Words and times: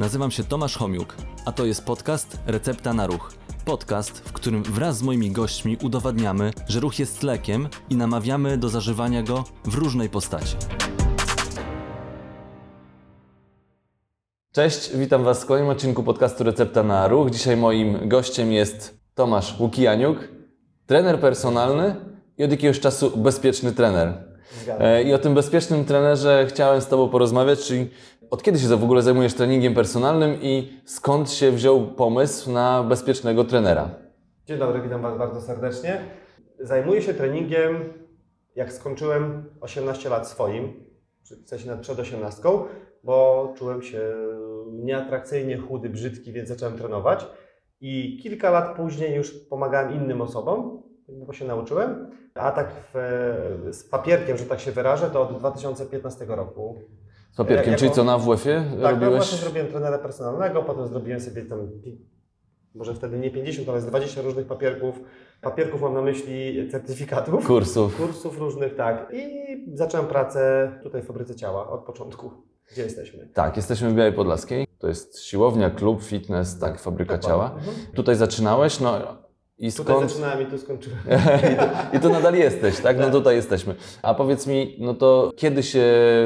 Nazywam 0.00 0.30
się 0.30 0.44
Tomasz 0.44 0.76
Homiuk, 0.76 1.16
a 1.44 1.52
to 1.52 1.64
jest 1.64 1.84
podcast 1.84 2.38
Recepta 2.46 2.92
na 2.94 3.06
Ruch. 3.06 3.32
Podcast, 3.64 4.18
w 4.18 4.32
którym 4.32 4.62
wraz 4.62 4.98
z 4.98 5.02
moimi 5.02 5.30
gośćmi 5.30 5.76
udowadniamy, 5.82 6.50
że 6.68 6.80
ruch 6.80 6.98
jest 6.98 7.22
lekiem 7.22 7.68
i 7.90 7.96
namawiamy 7.96 8.58
do 8.58 8.68
zażywania 8.68 9.22
go 9.22 9.44
w 9.64 9.74
różnej 9.74 10.08
postaci. 10.08 10.56
Cześć, 14.52 14.96
witam 14.96 15.24
Was 15.24 15.42
w 15.42 15.46
kolejnym 15.46 15.72
odcinku 15.72 16.02
podcastu 16.02 16.44
Recepta 16.44 16.82
na 16.82 17.08
Ruch. 17.08 17.30
Dzisiaj 17.30 17.56
moim 17.56 18.08
gościem 18.08 18.52
jest 18.52 19.00
Tomasz 19.14 19.60
Łukijaniuk, 19.60 20.28
trener 20.86 21.20
personalny 21.20 21.96
i 22.38 22.44
od 22.44 22.50
jakiegoś 22.50 22.80
czasu 22.80 23.16
bezpieczny 23.16 23.72
trener. 23.72 24.30
E, 24.78 25.02
I 25.02 25.14
o 25.14 25.18
tym 25.18 25.34
bezpiecznym 25.34 25.84
trenerze 25.84 26.46
chciałem 26.48 26.80
z 26.80 26.86
Tobą 26.86 27.08
porozmawiać, 27.08 27.66
czyli 27.66 27.90
od 28.30 28.42
kiedy 28.42 28.58
się 28.58 28.76
w 28.76 28.84
ogóle 28.84 29.02
zajmujesz 29.02 29.34
treningiem 29.34 29.74
personalnym 29.74 30.38
i 30.42 30.80
skąd 30.84 31.30
się 31.30 31.50
wziął 31.50 31.86
pomysł 31.86 32.52
na 32.52 32.82
bezpiecznego 32.82 33.44
trenera? 33.44 33.90
Dzień 34.46 34.58
dobry, 34.58 34.82
witam 34.82 35.02
Was 35.02 35.18
bardzo 35.18 35.40
serdecznie. 35.40 36.00
Zajmuję 36.60 37.02
się 37.02 37.14
treningiem, 37.14 37.92
jak 38.56 38.72
skończyłem 38.72 39.44
18 39.60 40.08
lat 40.08 40.28
swoim, 40.28 40.72
w 41.44 41.48
sensie 41.48 41.78
przed 41.80 41.98
18, 41.98 42.42
bo 43.04 43.54
czułem 43.56 43.82
się 43.82 44.00
nieatrakcyjnie 44.72 45.58
chudy, 45.58 45.90
brzydki, 45.90 46.32
więc 46.32 46.48
zacząłem 46.48 46.78
trenować. 46.78 47.26
I 47.80 48.18
kilka 48.22 48.50
lat 48.50 48.76
później 48.76 49.14
już 49.14 49.32
pomagałem 49.32 49.94
innym 49.94 50.20
osobom, 50.20 50.82
bo 51.08 51.32
się 51.32 51.44
nauczyłem. 51.44 52.10
A 52.34 52.50
tak 52.50 52.72
w, 52.94 53.68
z 53.70 53.84
papierkiem, 53.84 54.36
że 54.36 54.44
tak 54.44 54.60
się 54.60 54.72
wyrażę, 54.72 55.10
to 55.10 55.22
od 55.22 55.38
2015 55.38 56.24
roku. 56.24 56.78
Papierkiem, 57.36 57.72
Ja- 57.72 57.78
czyli 57.78 57.90
co 57.90 58.04
na 58.04 58.18
WF-ie 58.18 58.64
Tak, 58.70 58.80
no 58.80 58.90
robiłeś? 58.90 59.14
właśnie 59.16 59.38
zrobiłem 59.38 59.66
trenera 59.68 59.98
personalnego, 59.98 60.62
potem 60.62 60.86
zrobiłem 60.86 61.20
sobie 61.20 61.42
tam, 61.44 61.68
może 62.74 62.94
wtedy 62.94 63.18
nie 63.18 63.30
50, 63.30 63.68
ale 63.68 63.80
z 63.80 63.86
20 63.86 64.22
różnych 64.22 64.46
papierków. 64.46 65.00
Papierków 65.40 65.82
mam 65.82 65.94
na 65.94 66.02
myśli 66.02 66.68
certyfikatów. 66.70 67.46
Kursów. 67.46 67.96
Kursów 67.96 68.38
różnych, 68.38 68.74
tak. 68.76 69.12
I 69.14 69.76
zacząłem 69.76 70.06
pracę 70.06 70.72
tutaj 70.82 71.02
w 71.02 71.06
Fabryce 71.06 71.34
Ciała 71.34 71.70
od 71.70 71.84
początku. 71.84 72.30
Gdzie 72.72 72.82
jesteśmy? 72.82 73.28
Tak, 73.34 73.56
jesteśmy 73.56 73.90
w 73.90 73.94
Białej 73.94 74.12
Podlaskiej. 74.12 74.66
To 74.78 74.88
jest 74.88 75.20
siłownia, 75.22 75.70
klub, 75.70 76.02
fitness, 76.02 76.58
tak, 76.58 76.80
fabryka 76.80 77.18
ciała. 77.18 77.44
Mhm. 77.56 77.76
Tutaj 77.94 78.16
zaczynałeś, 78.16 78.80
no 78.80 78.98
i 79.60 79.72
Tutaj 79.72 79.94
skąd? 79.96 80.10
zaczynałem 80.10 80.42
i 80.42 80.46
tu 80.46 80.58
skończyłem. 80.58 80.98
I 81.52 81.56
to, 81.56 81.96
I 81.96 82.00
to 82.00 82.08
nadal 82.08 82.34
jesteś, 82.34 82.80
tak? 82.80 82.98
No 82.98 83.10
tutaj 83.10 83.36
jesteśmy. 83.36 83.74
A 84.02 84.14
powiedz 84.14 84.46
mi, 84.46 84.76
no 84.78 84.94
to 84.94 85.32
kiedy 85.36 85.62
się 85.62 85.84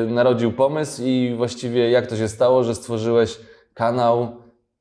narodził 0.09 0.53
pomysł 0.53 1.03
i 1.05 1.35
właściwie 1.37 1.91
jak 1.91 2.07
to 2.07 2.17
się 2.17 2.29
stało, 2.29 2.65
że 2.65 2.75
stworzyłeś 2.75 3.41
kanał, 3.75 4.37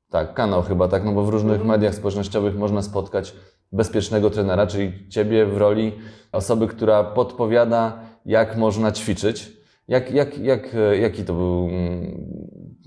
tak, 0.09 0.33
kanał 0.33 0.61
chyba, 0.61 0.87
tak, 0.87 1.05
no 1.05 1.11
bo 1.11 1.23
w 1.23 1.29
różnych 1.29 1.51
Mhm. 1.61 1.69
mediach 1.69 1.95
społecznościowych 1.95 2.55
można 2.55 2.81
spotkać 2.81 3.33
bezpiecznego 3.71 4.29
trenera, 4.29 4.67
czyli 4.67 5.09
Ciebie 5.09 5.45
w 5.45 5.57
roli 5.57 5.91
osoby, 6.31 6.67
która 6.67 7.03
podpowiada, 7.03 7.99
jak 8.25 8.57
można 8.57 8.91
ćwiczyć. 8.91 9.51
Jak, 9.87 10.11
jak, 10.11 10.37
jak, 10.37 10.75
jaki 10.99 11.23
to 11.23 11.33
był, 11.33 11.67
mm, 11.71 12.25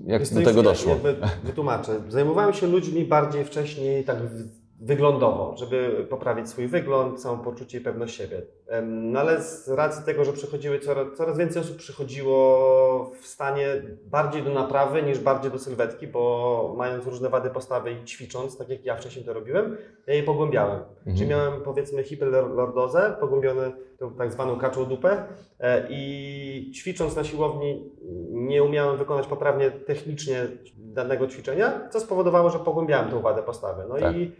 jak 0.06 0.20
Wiesz 0.20 0.31
do 0.31 0.42
tego 0.42 0.56
ja 0.59 0.62
doszło? 0.64 0.92
jakby 0.92 1.17
Wytłumaczę. 1.44 1.92
Zajmowałem 2.09 2.53
się 2.55 2.67
ludźmi 2.67 3.05
bardziej 3.05 3.44
wcześniej 3.44 4.05
tak 4.05 4.17
w- 4.19 4.66
wyglądowo, 4.80 5.55
żeby 5.56 6.06
poprawić 6.10 6.48
swój 6.48 6.66
wygląd, 6.66 7.20
samopoczucie 7.20 7.78
i 7.78 7.80
pewność 7.80 8.16
siebie. 8.16 8.42
No 8.82 9.20
ale 9.20 9.42
z 9.42 9.69
racji 9.69 10.05
tego, 10.05 10.24
że 10.24 10.32
przychodziły 10.32 10.78
coraz, 10.78 11.06
coraz 11.16 11.38
więcej 11.38 11.62
osób 11.62 11.77
przychodziło 11.77 13.12
w 13.20 13.27
stanie 13.27 13.66
bardziej 14.04 14.42
do 14.42 14.50
naprawy 14.50 15.02
niż 15.02 15.19
bardziej 15.19 15.50
do 15.50 15.58
sylwetki, 15.58 16.06
bo 16.06 16.74
mając 16.77 17.06
różne 17.06 17.28
wady 17.28 17.50
postawy 17.50 17.92
i 17.92 18.04
ćwicząc, 18.04 18.58
tak 18.58 18.69
jak 18.69 18.84
ja 18.84 18.97
wcześniej 18.97 19.24
to 19.24 19.32
robiłem, 19.32 19.77
ja 20.06 20.14
je 20.14 20.22
pogłębiałem. 20.22 20.81
Mhm. 20.98 21.16
Czyli 21.16 21.31
miałem 21.31 21.62
powiedzmy 21.62 22.03
hiperlordozę, 22.03 23.16
pogłębione 23.20 23.72
tą 23.98 24.15
tak 24.15 24.32
zwaną 24.32 24.59
kaczą 24.59 24.84
dupę 24.84 25.25
e, 25.60 25.86
i 25.91 26.72
ćwicząc 26.75 27.16
na 27.16 27.25
siłowni 27.25 27.91
nie 28.31 28.62
umiałem 28.62 28.97
wykonać 28.97 29.26
poprawnie 29.26 29.70
technicznie 29.70 30.47
danego 30.76 31.26
ćwiczenia, 31.26 31.88
co 31.91 32.00
spowodowało, 32.00 32.50
że 32.50 32.59
pogłębiałem 32.59 33.10
tą 33.10 33.20
wadę 33.20 33.42
postawy. 33.42 33.82
No 33.88 33.98
Tak. 33.98 34.16
i 34.16 34.32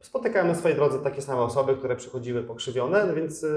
spotykałem 0.00 0.48
na 0.48 0.54
swojej 0.54 0.76
drodze 0.76 0.98
takie 0.98 1.22
same 1.22 1.40
osoby, 1.42 1.76
które 1.76 1.96
przychodziły 1.96 2.42
pokrzywione, 2.42 3.04
no 3.06 3.14
więc 3.14 3.44
e, 3.44 3.48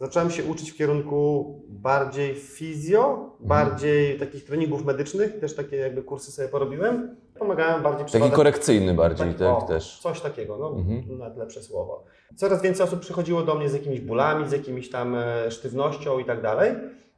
zacząłem 0.00 0.30
się 0.30 0.44
uczyć 0.44 0.70
w 0.70 0.76
kierunku 0.76 1.54
bardziej 1.68 2.34
fizjo, 2.34 3.30
bardziej 3.40 4.18
takich 4.18 4.44
treningów 4.44 4.84
medycznych, 4.84 5.38
też 5.40 5.54
takie 5.56 5.76
jakby 5.76 6.02
kursy 6.02 6.32
sobie 6.32 6.48
porobiłem. 6.48 7.16
Pomagałem 7.38 7.82
bardziej 7.82 8.06
przy 8.06 8.18
Taki 8.20 8.32
korekcyjny 8.32 8.94
bardziej, 8.94 9.34
tak, 9.34 9.62
o, 9.62 9.62
też. 9.68 10.00
Coś 10.00 10.20
takiego, 10.20 10.56
no, 10.58 10.68
Mhm. 10.78 11.18
nawet 11.18 11.36
lepsze 11.38 11.62
słowo. 11.62 12.04
Coraz 12.36 12.62
więcej 12.62 12.84
osób 12.86 13.00
przychodziło 13.00 13.42
do 13.42 13.54
mnie 13.54 13.68
z 13.68 13.72
jakimiś 13.72 14.00
bólami, 14.00 14.48
z 14.48 14.52
jakimiś 14.52 14.90
tam 14.90 15.14
e, 15.14 15.50
sztywnością 15.50 16.18
i 16.18 16.24
tak 16.24 16.42
dalej. 16.42 16.70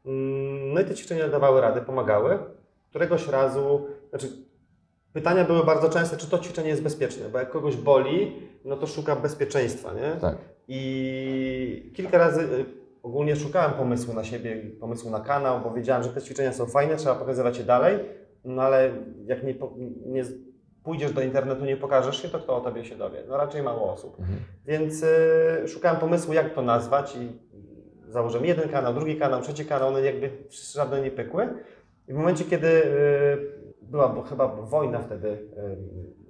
Mm, 0.07 0.73
No 0.75 0.81
i 0.81 0.85
te 0.85 0.95
ćwiczenia 0.95 1.29
dawały 1.29 1.61
radę, 1.61 1.81
pomagały. 1.81 2.39
Któregoś 2.91 3.29
razu, 3.29 3.87
znaczy 4.11 4.29
pytania 5.13 5.45
były 5.45 5.65
bardzo 5.65 5.89
częste, 5.89 6.17
czy 6.17 6.31
to 6.31 6.39
ćwiczenie 6.39 6.69
jest 6.69 6.83
bezpieczne, 6.83 7.29
bo 7.29 7.39
jak 7.39 7.51
kogoś 7.51 7.77
boli, 7.77 8.33
no 8.65 8.77
to 8.77 8.87
szuka 8.87 9.17
bezpieczeństwa, 9.17 9.95
nie? 9.95 10.21
Tak. 10.21 10.37
I 10.69 11.93
kilka 11.97 12.19
razy 12.19 12.41
y, 12.41 12.65
ogólnie 13.03 13.37
szukałem 13.37 13.73
pomysłu 13.73 14.15
na 14.15 14.25
siebie, 14.25 14.63
pomysłu 14.81 15.11
na 15.11 15.21
kanał, 15.21 15.61
bo 15.61 15.71
wiedziałem, 15.71 16.03
że 16.03 16.09
te 16.09 16.23
ćwiczenia 16.23 16.53
są 16.53 16.67
fajne, 16.67 16.97
trzeba 16.97 17.15
pokazywać 17.15 17.59
je 17.59 17.65
dalej, 17.65 17.99
no 18.45 18.63
ale 18.63 18.91
jak 19.27 19.43
nie, 19.43 19.55
nie 20.07 20.25
pójdziesz 20.85 21.13
do 21.13 21.23
internetu, 21.23 21.65
nie 21.65 21.77
pokażesz 21.77 22.23
się, 22.23 22.29
to 22.29 22.39
kto 22.39 22.57
o 22.57 22.61
tobie 22.61 22.85
się 22.85 22.97
dowie? 22.97 23.23
No 23.29 23.37
raczej 23.37 23.63
mało 23.63 23.93
osób. 23.93 24.21
Mhm. 24.21 24.39
Więc 24.67 25.03
y, 25.03 25.69
szukałem 25.69 26.01
pomysłu, 26.01 26.35
jak 26.35 26.55
to 26.55 26.63
nazwać 26.63 27.17
i 27.17 27.33
założyłem 28.09 28.47
jeden 28.47 28.69
kanał, 28.69 28.95
drugi 28.95 29.17
kanał, 29.17 29.43
trzeci 29.43 29.65
kanał, 29.65 29.89
one 29.89 30.01
jakby 30.01 30.31
żadne 30.75 31.01
nie 31.01 31.11
pykły. 31.11 31.49
I 32.09 32.13
w 32.13 32.17
momencie, 32.17 32.45
kiedy 32.45 32.69
y, 32.69 33.62
była 33.93 34.09
bo 34.09 34.23
chyba 34.23 34.49
wojna 34.49 34.99
wtedy, 34.99 35.39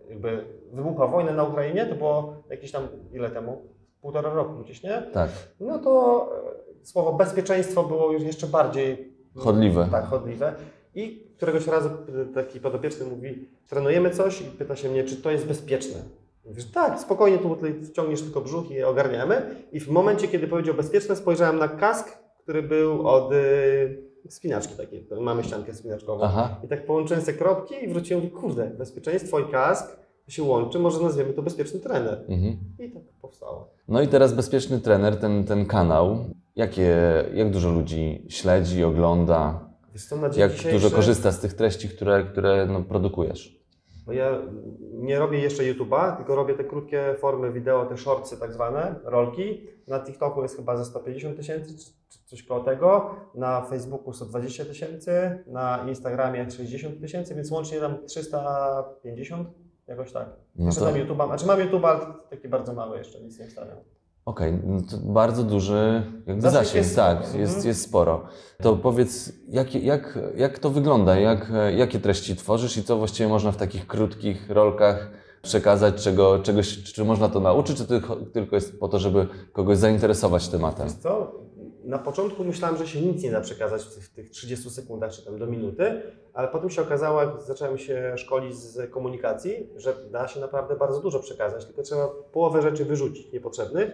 jakby 0.08 0.44
wybuchła 0.72 1.06
wojna 1.06 1.32
na 1.32 1.44
Ukrainie, 1.44 1.86
to 1.86 1.94
było 1.94 2.34
jakieś 2.50 2.72
tam, 2.72 2.88
ile 3.12 3.30
temu? 3.30 3.62
Półtora 4.00 4.34
roku 4.34 4.54
gdzieś, 4.64 4.82
nie? 4.82 5.02
Tak. 5.12 5.30
No 5.60 5.78
to 5.78 6.28
e, 6.82 6.86
słowo 6.86 7.12
bezpieczeństwo 7.12 7.82
było 7.82 8.12
już 8.12 8.22
jeszcze 8.22 8.46
bardziej 8.46 9.12
Chodliwe. 9.36 9.88
Tak, 9.90 10.04
chodliwe. 10.04 10.54
I 10.94 11.32
któregoś 11.36 11.66
razu 11.66 11.88
e, 11.88 12.34
taki 12.34 12.60
podopieczny 12.60 13.06
mówi, 13.06 13.48
trenujemy 13.68 14.10
coś 14.10 14.40
i 14.40 14.44
pyta 14.44 14.76
się 14.76 14.88
mnie, 14.88 15.04
czy 15.04 15.16
to 15.16 15.30
jest 15.30 15.46
bezpieczne. 15.46 16.00
Mówisz, 16.44 16.70
tak, 16.70 17.00
spokojnie, 17.00 17.38
tu 17.38 17.58
wciągniesz 17.90 18.22
tylko 18.22 18.40
brzuch 18.40 18.70
i 18.70 18.82
ogarniamy. 18.82 19.42
I 19.72 19.80
w 19.80 19.88
momencie, 19.88 20.28
kiedy 20.28 20.48
powiedział 20.48 20.74
bezpieczne, 20.74 21.16
spojrzałem 21.16 21.58
na 21.58 21.68
kask, 21.68 22.18
który 22.42 22.62
był 22.62 23.08
od 23.08 23.32
y, 23.32 24.11
spinaczki 24.28 24.76
takiej. 24.76 25.06
Mamy 25.20 25.44
ściankę 25.44 25.74
spinaczkową. 25.74 26.24
Aha. 26.24 26.60
I 26.64 26.68
tak 26.68 26.86
połączyłem 26.86 27.22
te 27.22 27.32
kropki 27.32 27.74
i 27.84 27.88
wróciłem 27.88 28.22
i 28.22 28.26
mówię, 28.26 28.40
kurde, 28.40 28.70
bezpieczeństwo 28.78 29.38
i 29.40 29.44
kask 29.44 29.96
się 30.28 30.42
łączy, 30.42 30.78
może 30.78 31.02
nazwiemy 31.02 31.32
to 31.32 31.42
bezpieczny 31.42 31.80
trener. 31.80 32.24
Mhm. 32.28 32.56
I 32.78 32.90
tak 32.92 33.02
powstało. 33.20 33.70
No 33.88 34.02
i 34.02 34.08
teraz 34.08 34.32
bezpieczny 34.32 34.80
trener, 34.80 35.16
ten, 35.16 35.44
ten 35.44 35.66
kanał, 35.66 36.24
jakie, 36.56 36.96
jak 37.34 37.50
dużo 37.50 37.70
ludzi 37.70 38.26
śledzi, 38.28 38.84
ogląda, 38.84 39.68
co, 40.08 40.16
jak 40.40 40.52
dzisiejszy- 40.52 40.72
dużo 40.72 40.90
korzysta 40.90 41.32
z 41.32 41.40
tych 41.40 41.54
treści, 41.54 41.88
które, 41.88 42.24
które 42.24 42.66
no, 42.66 42.82
produkujesz? 42.82 43.61
Bo 44.06 44.12
ja 44.12 44.38
nie 44.92 45.18
robię 45.18 45.38
jeszcze 45.38 45.62
YouTube'a, 45.62 46.16
tylko 46.16 46.34
robię 46.34 46.54
te 46.54 46.64
krótkie 46.64 47.14
formy 47.18 47.52
wideo, 47.52 47.86
te 47.86 47.96
shortsy 47.96 48.40
tak 48.40 48.52
zwane, 48.52 48.94
rolki. 49.04 49.66
Na 49.88 50.00
TikToku 50.00 50.42
jest 50.42 50.56
chyba 50.56 50.76
ze 50.76 50.84
150 50.84 51.36
tysięcy, 51.36 51.76
czy 52.08 52.18
coś 52.24 52.42
koło 52.42 52.60
tego. 52.60 53.14
Na 53.34 53.62
Facebooku 53.62 54.12
120 54.12 54.64
tysięcy, 54.64 55.43
na 55.46 55.84
Instagramie 55.88 56.50
60 56.50 57.00
tysięcy, 57.00 57.34
więc 57.34 57.50
łącznie 57.50 57.81
tam 57.81 58.06
350, 58.06 59.49
jakoś 59.87 60.12
tak. 60.12 60.28
No 60.56 60.64
Jeszcze 60.66 60.81
to- 60.81 60.87
mam 60.87 60.94
YouTube'a, 60.94 61.26
znaczy 61.26 61.46
mam 61.46 61.58
YouTube'a, 61.58 61.87
ale 61.87 62.00
taki 62.31 62.49
bardzo 62.49 62.75
mały 62.75 62.99
jeszcze, 62.99 63.20
nic 63.20 63.38
nie 63.38 63.46
wstawiam. 63.46 63.76
Okej, 64.24 64.58
no 64.66 64.80
to 64.90 64.96
bardzo 65.12 65.42
duży 65.42 66.02
jakby 66.26 66.42
Zasięg 66.42 66.64
zasięg, 66.64 66.84
jest 66.84 66.96
tak, 66.96 67.19
jest, 67.20 67.54
Mhm. 67.54 67.66
jest 67.66 67.82
sporo. 67.82 68.22
To 68.62 68.76
powiedz, 68.76 69.32
jak, 69.48 69.74
jak, 69.74 70.19
jak 70.36 70.58
to 70.58 70.70
wygląda, 70.70 71.19
jak, 71.19 71.52
jakie 71.76 72.00
treści 72.00 72.36
tworzysz 72.36 72.76
i 72.76 72.84
co 72.84 72.96
właściwie 72.96 73.28
można 73.28 73.52
w 73.52 73.56
takich 73.56 73.86
krótkich 73.86 74.50
rolkach 74.50 75.10
przekazać, 75.42 75.94
czego, 76.02 76.38
czegoś, 76.38 76.82
czy 76.82 77.04
można 77.04 77.28
to 77.28 77.40
nauczyć, 77.40 77.76
czy 77.76 77.86
tylko, 77.86 78.16
tylko 78.16 78.56
jest 78.56 78.80
po 78.80 78.88
to, 78.88 78.98
żeby 78.98 79.28
kogoś 79.52 79.78
zainteresować 79.78 80.48
tematem? 80.48 80.88
Wiesz 80.88 80.96
co? 80.96 81.32
Na 81.84 81.99
początku 81.99 82.44
myślałem, 82.44 82.76
że 82.76 82.87
się 82.87 83.00
nic 83.00 83.23
nie 83.23 83.31
da 83.31 83.40
przekazać 83.40 83.82
w 83.82 83.94
tych, 83.94 84.08
tych 84.08 84.31
30 84.31 84.70
sekundach 84.70 85.12
czy 85.12 85.25
tam 85.25 85.38
do 85.38 85.46
minuty, 85.46 86.02
ale 86.34 86.49
potem 86.49 86.70
się 86.70 86.82
okazało, 86.82 87.23
jak 87.23 87.43
zacząłem 87.43 87.79
się 87.79 88.12
szkolić 88.17 88.56
z 88.56 88.90
komunikacji, 88.90 89.69
że 89.76 89.94
da 90.11 90.29
się 90.29 90.40
naprawdę 90.40 90.76
bardzo 90.76 91.00
dużo 91.00 91.20
przekazać, 91.20 91.64
tylko 91.64 91.82
trzeba 91.82 92.08
połowę 92.08 92.62
rzeczy 92.62 92.84
wyrzucić 92.84 93.32
niepotrzebnych. 93.32 93.90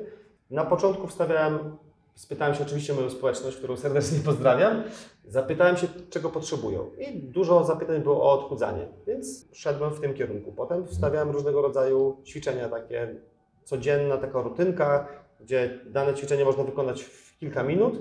Na 0.51 0.65
początku 0.65 1.07
wstawiałem, 1.07 1.77
spytałem 2.15 2.55
się 2.55 2.63
oczywiście 2.63 2.95
moją 2.95 3.11
społeczność, 3.11 3.57
którą 3.57 3.77
serdecznie 3.77 4.19
pozdrawiam, 4.25 4.83
Zapytałem 5.29 5.77
się, 5.77 5.87
czego 6.11 6.31
potrzebują. 6.31 6.91
I 6.99 7.23
dużo 7.23 7.65
zapytań 7.65 8.01
było 8.01 8.23
o 8.23 8.33
odchudzanie, 8.33 8.89
więc 9.07 9.49
szedłem 9.53 9.91
w 9.91 10.01
tym 10.01 10.15
kierunku. 10.15 10.53
Potem 10.53 10.87
wstawiałem 10.87 11.31
różnego 11.31 11.63
rodzaju 11.63 12.17
ćwiczenia, 12.25 12.69
takie 12.69 13.15
codzienna 13.65 14.17
taka 14.17 14.43
rutynka, 14.43 15.09
gdzie 15.41 15.81
dane 15.87 16.15
ćwiczenie 16.15 16.45
można 16.45 16.65
wykonać 16.65 17.03
w 17.03 17.28
kilka 17.41 17.63
minut. 17.63 17.95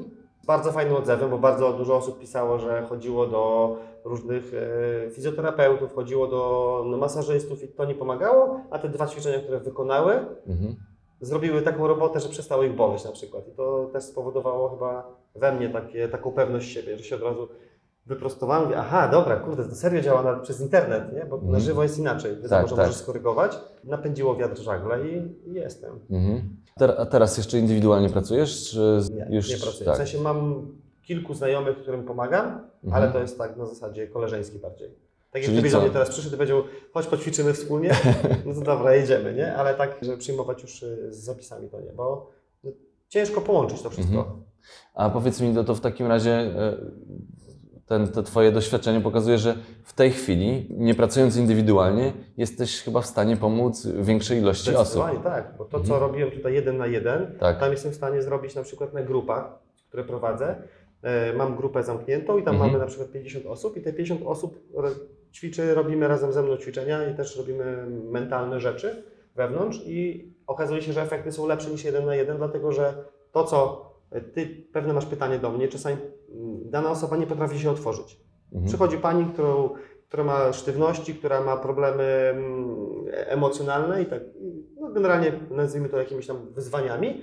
Bardzo 0.48 0.72
fajnym 0.72 0.96
odzewem, 0.96 1.30
bo 1.30 1.38
bardzo 1.38 1.74
dużo 1.74 1.96
osób 1.96 2.20
pisało, 2.20 2.60
że 2.60 2.86
chodziło 2.90 3.28
do 3.28 3.76
różnych 4.04 4.52
e, 4.54 5.10
fizjoterapeutów, 5.12 5.96
chodziło 5.96 6.28
do 6.28 6.84
no, 6.88 6.98
masażystów 6.98 7.64
i 7.64 7.68
to 7.68 7.86
nie 7.86 7.96
pomagało, 7.96 8.60
a 8.72 8.80
te 8.80 8.90
dwa 8.90 9.08
ćwiczenia, 9.08 9.40
które 9.40 9.60
wykonały, 9.60 10.14
Mhm. 10.48 10.76
zrobiły 11.22 11.62
taką 11.62 11.88
robotę, 11.88 12.20
że 12.20 12.30
przestało 12.30 12.64
ich 12.64 12.76
boleć 12.76 13.04
na 13.06 13.12
przykład. 13.12 13.48
I 13.48 13.52
to 13.52 13.90
też 13.94 14.04
spowodowało 14.04 14.70
chyba 14.70 15.08
we 15.36 15.52
mnie 15.54 15.70
takie, 15.70 16.08
taką 16.08 16.32
pewność 16.32 16.72
siebie, 16.74 16.98
że 16.98 17.04
się 17.04 17.16
od 17.16 17.22
razu 17.22 17.48
wyprostowałem, 18.08 18.64
mówię, 18.64 18.78
aha, 18.78 19.08
dobra, 19.12 19.36
kurde, 19.36 19.66
to 19.66 19.76
serio 19.76 20.02
działa 20.02 20.24
na, 20.24 20.34
przez 20.40 20.62
internet, 20.62 21.14
nie? 21.14 21.26
bo 21.26 21.38
na 21.38 21.44
Mhm. 21.44 21.60
żywo 21.64 21.84
jest 21.84 22.00
inaczej, 22.00 22.32
wiadomo, 22.32 22.50
Tak, 22.50 22.68
że 22.68 22.76
tak. 22.76 22.86
możesz 22.86 23.02
skorygować. 23.02 23.58
Napędziło 23.84 24.36
wiatr 24.36 24.62
żagle 24.62 25.08
i, 25.08 25.36
i 25.50 25.54
jestem. 25.54 26.00
Mhm. 26.10 26.50
Ter- 26.80 26.96
a 26.98 27.06
teraz 27.06 27.38
jeszcze 27.38 27.60
indywidualnie 27.60 28.10
pracujesz? 28.10 28.70
Czy 28.72 29.00
Nie, 29.30 29.36
już 29.36 29.50
nie 29.50 29.58
pracuję. 29.58 29.86
Tak. 29.86 29.94
W 29.96 29.98
sensie 29.98 30.22
mam 30.22 30.68
kilku 31.02 31.34
znajomych, 31.34 31.78
którym 31.78 32.04
pomagam, 32.06 32.46
Mhm. 32.46 33.04
ale 33.04 33.12
to 33.12 33.20
jest 33.20 33.38
tak 33.38 33.58
na 33.58 33.66
zasadzie 33.66 34.08
koleżeńskiej 34.08 34.60
bardziej. 34.62 34.90
Tak 35.32 35.44
jak 35.48 35.72
do 35.72 35.82
mnie 35.82 35.90
teraz 35.90 36.10
przyszedł 36.10 36.36
i 36.36 36.38
powiedział, 36.38 36.64
chodź 36.94 37.08
poćwiczymy 37.08 37.54
wspólnie, 37.54 37.92
no 38.46 38.54
to 38.54 38.62
dobra, 38.62 38.96
jedziemy, 38.96 39.34
nie? 39.34 39.56
Ale 39.56 39.74
tak, 39.74 39.96
żeby 40.02 40.18
przyjmować 40.18 40.62
już 40.62 40.84
y, 40.84 41.14
z 41.14 41.18
zapisami 41.24 41.70
to 41.70 41.82
nie, 41.82 41.92
bo 41.92 42.30
no, 42.64 42.72
ciężko 43.08 43.42
połączyć 43.42 43.82
to 43.82 43.90
wszystko. 43.90 44.18
Mhm. 44.20 44.44
A 44.94 45.10
powiedz 45.10 45.42
mi, 45.42 45.56
to, 45.56 45.64
to 45.64 45.76
w 45.76 45.80
takim 45.82 46.08
razie 46.08 46.32
e, 46.32 46.78
ten, 47.88 48.08
to 48.08 48.24
Twoje 48.24 48.52
doświadczenie 48.52 49.02
pokazuje, 49.02 49.38
że 49.38 49.56
w 49.84 49.94
tej 49.94 50.12
chwili, 50.12 50.68
nie 50.70 50.96
pracując 50.96 51.38
indywidualnie, 51.38 52.14
jesteś 52.38 52.82
chyba 52.82 53.02
w 53.02 53.06
stanie 53.06 53.38
pomóc 53.38 53.88
większej 54.02 54.40
ilości 54.40 54.76
osób. 54.76 55.04
Tak, 55.24 55.54
bo 55.58 55.66
to 55.66 55.72
co 55.80 55.84
Mhm. 55.94 56.02
robiłem 56.02 56.32
tutaj 56.32 56.54
jeden 56.54 56.78
na 56.78 56.88
jeden, 56.88 57.28
Tak. 57.40 57.60
tam 57.60 57.72
jestem 57.72 57.92
w 57.92 57.96
stanie 57.96 58.22
zrobić 58.22 58.56
na 58.56 58.64
przykład 58.64 58.94
na 58.94 59.04
grupach, 59.04 59.60
które 59.88 60.04
prowadzę. 60.04 60.56
E, 61.04 61.34
Mam 61.34 61.56
grupę 61.58 61.84
zamkniętą 61.84 62.38
i 62.38 62.44
tam 62.44 62.54
Mhm. 62.56 62.72
mamy 62.72 62.84
na 62.84 62.88
przykład 62.88 63.12
50 63.12 63.46
osób 63.46 63.78
i 63.78 63.82
te 63.82 63.94
50 63.94 64.22
osób 64.26 64.60
ćwiczy, 65.34 65.74
robimy 65.76 66.08
razem 66.08 66.34
ze 66.34 66.44
mną 66.44 66.58
ćwiczenia 66.58 67.10
i 67.10 67.16
też 67.16 67.38
robimy 67.38 67.86
mentalne 68.12 68.60
rzeczy 68.60 69.04
wewnątrz 69.36 69.80
i 69.86 70.32
okazuje 70.48 70.82
się, 70.82 70.94
że 70.94 71.02
efekty 71.02 71.32
są 71.32 71.48
lepsze 71.48 71.70
niż 71.70 71.84
jeden 71.84 72.06
na 72.06 72.16
jeden, 72.16 72.38
dlatego 72.38 72.72
że 72.72 72.94
to 73.32 73.44
co 73.44 73.88
ty 74.34 74.48
pewne 74.74 74.94
masz 74.94 75.06
pytanie 75.06 75.40
do 75.40 75.52
mnie, 75.52 75.68
czasami 75.68 75.98
dana 76.66 76.92
osoba 76.92 77.18
nie 77.18 77.28
potrafi 77.28 77.60
się 77.60 77.72
otworzyć. 77.72 78.20
Mhm. 78.52 78.68
Przychodzi 78.68 78.98
pani, 78.98 79.26
którą, 79.26 79.70
która 80.08 80.24
ma 80.24 80.54
sztywności, 80.54 81.16
która 81.16 81.42
ma 81.42 81.58
problemy 81.58 82.04
mm, 82.04 82.68
emocjonalne 83.12 84.02
i 84.02 84.06
tak, 84.06 84.22
no 84.80 84.90
generalnie 84.90 85.32
nazwijmy 85.52 85.90
to 85.90 85.98
jakimiś 85.98 86.28
tam 86.28 86.38
wyzwaniami. 86.54 87.22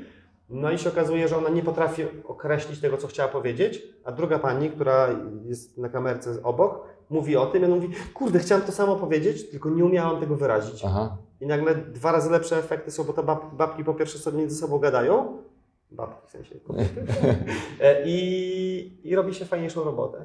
No 0.49 0.71
i 0.71 0.79
się 0.79 0.89
okazuje, 0.89 1.29
że 1.29 1.37
ona 1.37 1.49
nie 1.49 1.63
potrafi 1.63 2.03
określić 2.25 2.81
tego, 2.81 2.97
co 2.97 3.07
chciała 3.07 3.29
powiedzieć, 3.29 3.83
a 4.05 4.13
druga 4.13 4.39
pani, 4.39 4.71
która 4.71 5.09
jest 5.45 5.79
na 5.79 5.89
kamerce 5.89 6.43
obok, 6.43 6.85
mówi 7.11 7.37
o 7.37 7.47
tym 7.47 7.63
i 7.63 7.65
ona 7.65 7.75
mówi, 7.75 7.89
kurde, 8.15 8.39
chciałam 8.39 8.65
to 8.65 8.73
samo 8.73 8.97
powiedzieć, 8.97 9.51
tylko 9.51 9.71
nie 9.71 9.85
umiałam 9.85 10.21
tego 10.21 10.37
wyrazić. 10.37 10.85
Aha. 10.85 11.17
I 11.41 11.47
nagle 11.47 11.75
dwa 11.75 12.13
razy 12.13 12.31
lepsze 12.31 12.59
efekty 12.59 12.91
są, 12.91 13.05
bo 13.05 13.13
te 13.13 13.23
bab, 13.23 13.55
babki 13.55 13.85
po 13.85 13.95
pierwsze 13.95 14.19
sobie 14.19 14.39
między 14.39 14.57
sobą 14.57 14.79
gadają, 14.79 15.39
babki 15.97 16.27
w 16.29 16.31
sensie 16.31 16.55
kobiety, 16.61 17.07
e, 17.81 18.03
i, 18.07 19.01
i 19.05 19.15
robi 19.17 19.35
się 19.35 19.45
fajniejszą 19.45 19.85
robotę. 19.85 20.19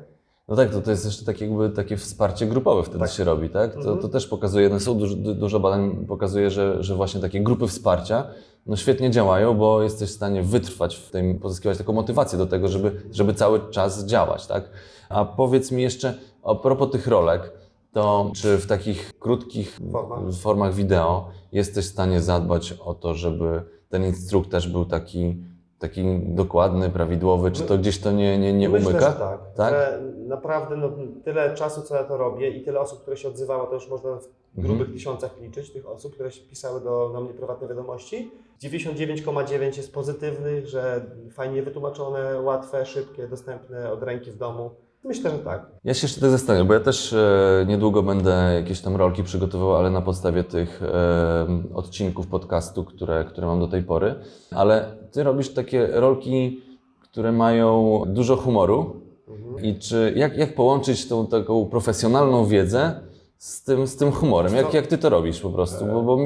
No 0.48 0.56
tak, 0.56 0.69
to, 0.69 0.81
to 0.81 0.92
jest 0.92 1.06
jeszcze 1.06 1.25
takie, 1.25 1.45
jakby, 1.45 1.69
takie 1.69 1.98
wsparcie 1.98 2.45
grupowe 2.48 2.83
wtedy 2.83 3.00
Tak. 3.00 3.10
się 3.12 3.24
robi, 3.24 3.50
tak? 3.50 3.74
To, 3.74 3.80
Mhm. 3.80 4.00
to 4.00 4.10
też 4.10 4.27
pokazuje, 4.27 4.69
no 4.69 4.80
są 4.80 4.98
dużo, 4.98 5.16
du- 5.16 5.33
dużo 5.36 5.60
badań 5.60 6.06
pokazuje, 6.07 6.50
że, 6.50 6.83
że 6.83 6.95
właśnie 6.95 7.21
takie 7.21 7.42
grupy 7.42 7.68
wsparcia 7.68 8.27
no 8.66 8.75
świetnie 8.75 9.12
działają, 9.12 9.54
bo 9.57 9.83
jesteś 9.83 10.10
w 10.10 10.13
stanie 10.13 10.44
wytrwać 10.44 10.95
w 10.95 11.10
tym, 11.12 11.39
pozyskiwać 11.39 11.77
taką 11.77 11.94
motywację 11.94 12.38
do 12.38 12.45
tego, 12.45 12.68
żeby, 12.68 13.01
żeby 13.12 13.33
cały 13.33 13.69
czas 13.71 14.06
działać, 14.06 14.48
tak? 14.48 14.69
A 15.10 15.25
powiedz 15.25 15.71
mi 15.71 15.81
jeszcze, 15.81 16.13
a 16.44 16.56
propos 16.56 16.92
tych 16.92 17.07
rolek, 17.07 17.51
to 17.94 18.31
czy 18.36 18.57
w 18.57 18.66
takich 18.68 19.19
krótkich 19.19 19.80
Formach. 19.92 20.19
formach 20.33 20.74
wideo 20.74 21.30
jesteś 21.51 21.86
w 21.86 21.89
stanie 21.89 22.21
zadbać 22.21 22.74
o 22.74 22.94
to, 22.94 23.13
żeby 23.13 23.62
ten 23.89 24.06
instruktaż 24.06 24.68
był 24.68 24.86
taki, 24.86 25.38
taki 25.79 26.19
dokładny, 26.19 26.89
prawidłowy, 26.89 27.51
czy 27.51 27.63
to 27.63 27.77
gdzieś 27.77 27.99
to 27.99 28.11
nie, 28.11 28.37
nie, 28.37 28.53
nie 28.53 28.69
Myślę, 28.69 28.89
umyka? 28.89 29.11
że 29.11 29.17
tak. 29.19 29.39
Tak? 29.55 29.73
Że 29.73 30.01
naprawdę 30.27 30.77
no, 30.77 30.89
tyle 31.23 31.55
czasu, 31.55 31.81
co 31.81 31.95
ja 31.95 32.03
to 32.03 32.17
robię 32.17 32.49
i 32.49 32.63
tyle 32.63 32.79
osób, 32.79 33.01
które 33.01 33.17
się 33.17 33.27
odzywało, 33.27 33.67
to 33.67 33.73
już 33.73 33.89
można 33.89 34.15
w 34.15 34.27
Mhm. 34.57 34.77
grubych 34.77 34.93
tysiącach 34.93 35.41
liczyć, 35.41 35.73
tych 35.73 35.89
osób, 35.89 36.13
które 36.13 36.31
się 36.31 36.41
pisały 36.49 36.81
do, 36.81 37.09
do 37.13 37.21
mnie 37.21 37.33
prywatne 37.33 37.67
wiadomości. 37.67 38.31
99,9 38.63 39.77
jest 39.77 39.93
pozytywnych, 39.93 40.67
że 40.67 41.05
fajnie 41.31 41.63
wytłumaczone, 41.63 42.41
łatwe, 42.41 42.85
szybkie, 42.85 43.27
dostępne 43.27 43.91
od 43.91 44.03
ręki 44.03 44.31
w 44.31 44.37
domu. 44.37 44.69
Myślę, 45.03 45.31
że 45.31 45.39
tak. 45.39 45.65
Ja 45.83 45.93
się 45.93 46.05
jeszcze 46.07 46.21
tak 46.21 46.29
zastanawiam, 46.29 46.67
bo 46.67 46.73
ja 46.73 46.79
też 46.79 47.13
e, 47.13 47.65
niedługo 47.67 48.03
będę 48.03 48.51
jakieś 48.55 48.81
tam 48.81 48.95
rolki 48.95 49.23
przygotowywał, 49.23 49.75
ale 49.75 49.89
na 49.89 50.01
podstawie 50.01 50.43
tych 50.43 50.83
e, 50.83 51.47
odcinków 51.73 52.27
podcastu, 52.27 52.83
które, 52.85 53.25
które 53.25 53.47
mam 53.47 53.59
do 53.59 53.67
tej 53.67 53.83
pory. 53.83 54.15
Ale 54.51 54.97
ty 55.11 55.23
robisz 55.23 55.53
takie 55.53 55.87
rolki, 55.87 56.61
które 57.01 57.31
mają 57.31 58.01
dużo 58.07 58.35
humoru. 58.35 58.95
Mhm. 59.27 59.65
I 59.65 59.79
czy 59.79 60.13
jak, 60.15 60.37
jak 60.37 60.55
połączyć 60.55 61.07
tą 61.07 61.27
taką 61.27 61.65
profesjonalną 61.65 62.45
wiedzę 62.45 62.99
z 63.37 63.63
tym, 63.63 63.87
z 63.87 63.95
tym 63.95 64.11
humorem? 64.11 64.55
Jak, 64.55 64.73
jak 64.73 64.87
ty 64.87 64.97
to 64.97 65.09
robisz 65.09 65.39
po 65.39 65.49
prostu? 65.49 65.85
Bo, 65.85 66.01
bo 66.01 66.17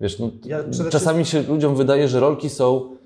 wiesz, 0.00 0.18
no, 0.18 0.30
Ja 0.44 0.58
przede 0.70 0.90
czasami 0.90 1.24
się 1.24 1.42
ludziom 1.42 1.74
wydaje, 1.76 2.08
że 2.08 2.20
rolki 2.20 2.50
są. 2.50 2.99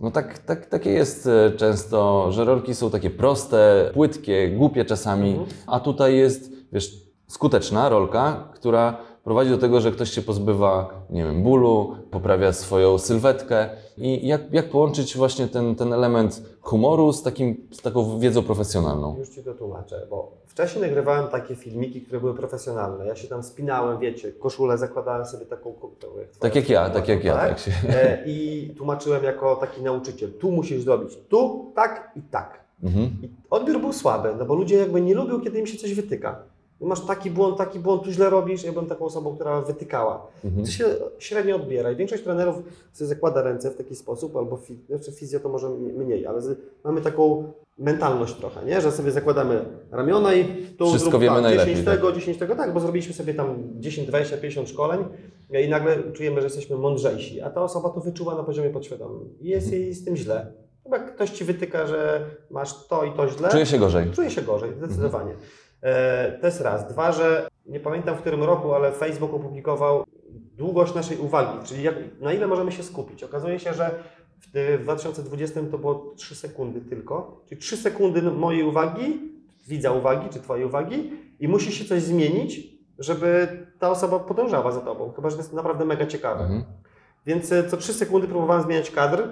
No 0.00 0.10
tak, 0.10 0.38
tak, 0.38 0.66
takie 0.66 0.90
jest 0.90 1.26
e, 1.26 1.50
często, 1.50 2.32
że 2.32 2.44
rolki 2.44 2.74
są 2.74 2.90
takie 2.90 3.10
proste, 3.10 3.90
płytkie, 3.94 4.48
głupie 4.48 4.84
czasami, 4.84 5.30
Mhm. 5.30 5.48
a 5.66 5.80
tutaj 5.80 6.16
jest, 6.16 6.50
wiesz, 6.72 6.92
skuteczna 7.26 7.88
rolka, 7.88 8.48
która 8.54 8.96
prowadzi 9.26 9.50
do 9.50 9.58
tego, 9.58 9.80
że 9.80 9.92
ktoś 9.92 10.10
się 10.10 10.22
pozbywa, 10.22 10.90
nie 11.10 11.24
wiem, 11.24 11.42
bólu, 11.42 11.96
poprawia 12.10 12.52
swoją 12.52 12.98
sylwetkę. 12.98 13.68
I 13.96 14.28
jak, 14.28 14.52
jak 14.52 14.70
połączyć 14.70 15.16
właśnie 15.16 15.48
ten, 15.48 15.74
ten 15.74 15.92
element 15.92 16.42
humoru 16.60 17.12
z, 17.12 17.22
takim, 17.22 17.68
z 17.70 17.82
taką 17.82 18.18
wiedzą 18.18 18.42
profesjonalną? 18.42 19.16
Już 19.18 19.28
Ci 19.28 19.42
to 19.42 19.54
tłumaczę, 19.54 20.06
bo 20.10 20.32
wcześniej 20.46 20.84
nagrywałem 20.84 21.28
takie 21.28 21.56
filmiki, 21.56 22.00
które 22.00 22.20
były 22.20 22.34
profesjonalne. 22.34 23.06
Ja 23.06 23.16
się 23.16 23.28
tam 23.28 23.42
spinałem, 23.42 23.98
wiecie, 23.98 24.32
koszulę 24.32 24.78
zakładałem 24.78 25.26
sobie 25.26 25.46
taką... 25.46 25.74
jak 26.18 26.28
Tak 26.38 26.56
jak 26.56 26.70
ja, 26.70 26.90
tak 26.90 27.08
jak 27.08 27.24
ja. 27.24 27.34
Tak 27.34 27.58
się... 27.58 27.70
E, 27.88 28.22
I 28.26 28.70
tłumaczyłem 28.76 29.24
jako 29.24 29.56
taki 29.56 29.82
nauczyciel, 29.82 30.32
tu 30.32 30.50
musisz 30.50 30.82
zrobić 30.82 31.18
tu, 31.28 31.72
tak 31.74 32.12
i 32.16 32.22
tak. 32.22 32.60
Mhm. 32.82 33.06
I 33.22 33.28
odbiór 33.50 33.80
był 33.80 33.92
słaby, 33.92 34.28
no 34.38 34.44
bo 34.44 34.54
ludzie 34.54 34.76
jakby 34.76 35.00
nie 35.00 35.14
lubią, 35.14 35.40
kiedy 35.40 35.58
im 35.60 35.66
się 35.66 35.78
coś 35.78 35.94
wytyka. 35.94 36.55
Masz 36.80 37.00
taki 37.00 37.30
błąd, 37.30 37.58
taki 37.58 37.78
błąd, 37.78 38.02
tu 38.02 38.12
źle 38.12 38.30
robisz. 38.30 38.64
Ja 38.64 38.72
byłem 38.72 38.86
taką 38.86 39.04
osobą, 39.04 39.34
która 39.34 39.60
wytykała. 39.60 40.26
Mhm. 40.44 40.64
To 40.64 40.70
się 40.70 40.84
średnio 41.18 41.56
odbiera 41.56 41.90
i 41.90 41.96
większość 41.96 42.22
trenerów 42.22 42.56
sobie 42.92 43.08
zakłada 43.08 43.42
ręce 43.42 43.70
w 43.70 43.76
taki 43.76 43.96
sposób, 43.96 44.36
albo 44.36 44.56
fi, 44.56 44.78
znaczy 44.88 45.12
fizjo 45.12 45.40
to 45.40 45.48
może 45.48 45.70
mniej, 45.70 46.26
ale 46.26 46.42
z, 46.42 46.58
mamy 46.84 47.00
taką 47.00 47.52
mentalność 47.78 48.34
trochę, 48.34 48.64
nie? 48.64 48.80
że 48.80 48.92
sobie 48.92 49.10
zakładamy 49.10 49.64
ramiona 49.90 50.34
i 50.34 50.66
tu 50.78 50.88
Wszystko 50.88 51.10
zrób, 51.10 51.22
wiemy 51.22 51.36
tak, 51.36 51.42
najlepiej, 51.42 51.74
10 51.74 51.88
tego, 51.88 52.12
10 52.12 52.38
tego, 52.38 52.56
tak, 52.56 52.74
bo 52.74 52.80
zrobiliśmy 52.80 53.14
sobie 53.14 53.34
tam 53.34 53.62
10, 53.74 54.08
20, 54.08 54.36
50 54.36 54.68
szkoleń 54.68 55.04
i 55.66 55.68
nagle 55.68 56.12
czujemy, 56.12 56.40
że 56.40 56.46
jesteśmy 56.46 56.76
mądrzejsi, 56.76 57.40
a 57.40 57.50
ta 57.50 57.62
osoba 57.62 57.88
to 57.90 58.00
wyczuła 58.00 58.34
na 58.34 58.42
poziomie 58.42 58.70
podświadomym 58.70 59.38
i 59.40 59.48
jest 59.48 59.72
jej 59.72 59.94
z 59.94 60.04
tym 60.04 60.16
źle. 60.16 60.52
Chyba 60.82 60.98
ktoś 60.98 61.30
Ci 61.30 61.44
wytyka, 61.44 61.86
że 61.86 62.24
masz 62.50 62.86
to 62.86 63.04
i 63.04 63.12
to 63.12 63.28
źle, 63.28 63.48
Czuję 63.48 63.66
się 63.66 63.78
gorzej. 63.78 64.10
Czuję 64.10 64.30
się 64.30 64.42
gorzej, 64.42 64.70
zdecydowanie. 64.78 65.32
E, 65.32 65.36
to 66.40 66.46
jest 66.46 66.60
raz. 66.60 66.88
Dwa, 66.88 67.12
że 67.12 67.48
nie 67.66 67.80
pamiętam 67.80 68.16
w 68.16 68.20
którym 68.20 68.42
roku, 68.42 68.74
ale 68.74 68.92
Facebook 68.92 69.34
opublikował 69.34 70.04
długość 70.56 70.94
naszej 70.94 71.18
uwagi, 71.18 71.58
czyli 71.64 71.82
jak, 71.82 71.94
na 72.20 72.32
ile 72.32 72.46
możemy 72.46 72.72
się 72.72 72.82
skupić. 72.82 73.24
Okazuje 73.24 73.58
się, 73.58 73.74
że 73.74 73.90
w 74.54 74.82
2020 74.82 75.60
to 75.70 75.78
było 75.78 76.14
3 76.16 76.34
sekundy 76.34 76.80
tylko, 76.80 77.44
czyli 77.48 77.60
3 77.60 77.76
sekundy 77.76 78.22
mojej 78.22 78.62
uwagi, 78.62 79.20
widza 79.68 79.92
uwagi, 79.92 80.28
czy 80.28 80.40
Twojej 80.40 80.64
uwagi 80.64 81.12
i 81.40 81.48
musi 81.48 81.72
się 81.72 81.84
coś 81.84 82.02
zmienić, 82.02 82.60
żeby 82.98 83.48
ta 83.78 83.90
osoba 83.90 84.18
podążała 84.18 84.72
za 84.72 84.80
Tobą. 84.80 85.12
Chyba, 85.12 85.30
że 85.30 85.36
to 85.36 85.42
jest 85.42 85.52
naprawdę 85.52 85.84
mega 85.84 86.06
ciekawe. 86.06 86.40
Mhm. 86.40 86.64
Więc 87.26 87.52
e, 87.52 87.68
co 87.68 87.76
3 87.76 87.92
sekundy 87.92 88.28
próbowałem 88.28 88.62
zmieniać 88.62 88.90
kadr. 88.90 89.28